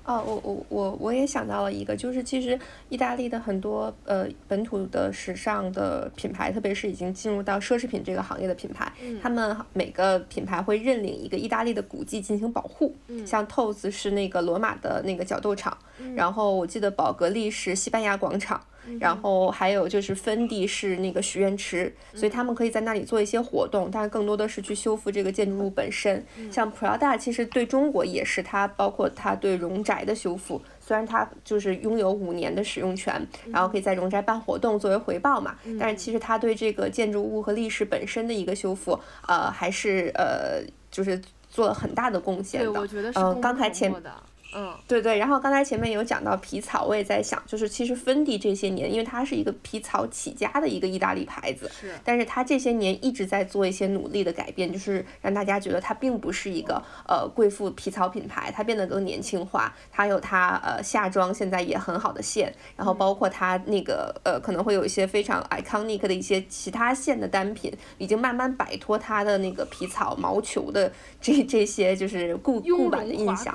[0.04, 2.56] 哦，我我我我也想到了一个，就是其实
[2.88, 12.94] 意大利的很多呃本土的时尚的品牌，特别是已经进入到奢侈品这个行业的品牌，他们每个品牌会认领一个意大利的古迹进行保护。
[13.26, 15.76] 像 TOS 是那个罗马的那个角斗场，
[16.14, 18.60] 然后我记得宝格丽是西班牙广场。
[19.00, 26.24] 然后还有就是芬迪是那个许愿池，所以他们可以在那里做一些活动，但是更多的是去修复这个建筑物本身。
[26.50, 33.20] 像普拉达其实对中国也是，它包括它对荣宅的修复，虽然它就是拥有五年的使用权，
[33.50, 41.20] 然后可以在荣宅办活动作为回报嘛，但是其实它对这个建筑物和历史本身的一个修复，呃，还是呃就是
[41.50, 42.66] 做了很大的贡献的。
[42.66, 44.12] 对，我觉得是嗯，刚才前的。
[44.54, 70.90] 嗯，对对，然后刚才前面有讲到皮草，我也在想，就是其实芬迪这些年，因为它是一个皮草起家的一个意大利牌子，是，但是它这些年一直在做一些努力的改变，就是让大家觉得它并不是一个呃贵妇皮草品牌，它变得更年轻化，它有它呃夏装现在也很好的线，然后包括它那个呃可能会有一些非常 iconic 的一些其他线的单品，已经慢慢摆脱它的那个皮草毛球的
[71.20, 73.54] 这这些就是固固板的印象。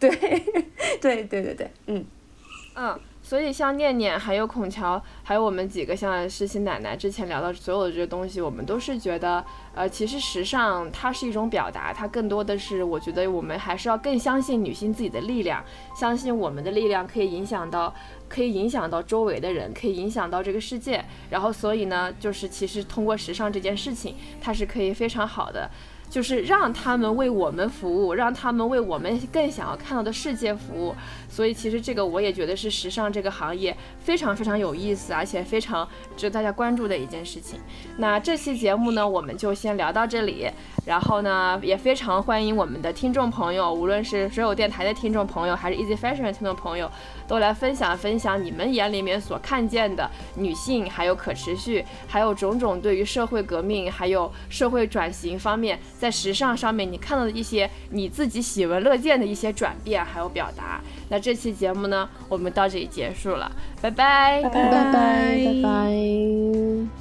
[0.08, 0.10] 对，
[1.00, 2.04] 对对对对，嗯
[2.74, 9.44] 嗯，所以像念念，还有孔乔，还有我们几个像诗欣奶奶之前聊到所有的这些东西，我们都是觉得，
[9.74, 15.62] 呃，其实时尚它是一种表达，它更多的是我觉得我们还是要更相信女性自己的力量，
[15.94, 17.94] 相信我们的力量可以影响到，
[18.28, 21.04] 可以影响到周围的人，可以影响到这个世界。
[21.28, 25.68] 然后所以呢，就是其实通过时尚这件事情，它是可以非常好的。
[26.10, 30.94] 就是让他们为我们服务，让他们为我们更想要看到的世界服务。
[31.28, 37.60] 所以其实这个我也觉得是时尚这个行业非常非常有意思，而且非常值得大家关注的一件事情。
[37.96, 40.50] 那这期节目呢，我们就先聊到这里。
[40.86, 46.90] 然后呢，也非常欢迎我们的听众朋友，无论是所有电台的听众朋友，还是 Easy Fashion 的听众朋友，
[47.28, 60.80] 都来分享分享你们眼里面所看见的女性，还有可持续，还有种种对于社会革命，还有社会转型方面，在时尚上面你看到的一些你自己喜闻乐见的一些转变，还有表达。
[61.10, 66.99] 那这期节目呢，我们到这里结束了，拜拜，拜拜，拜拜。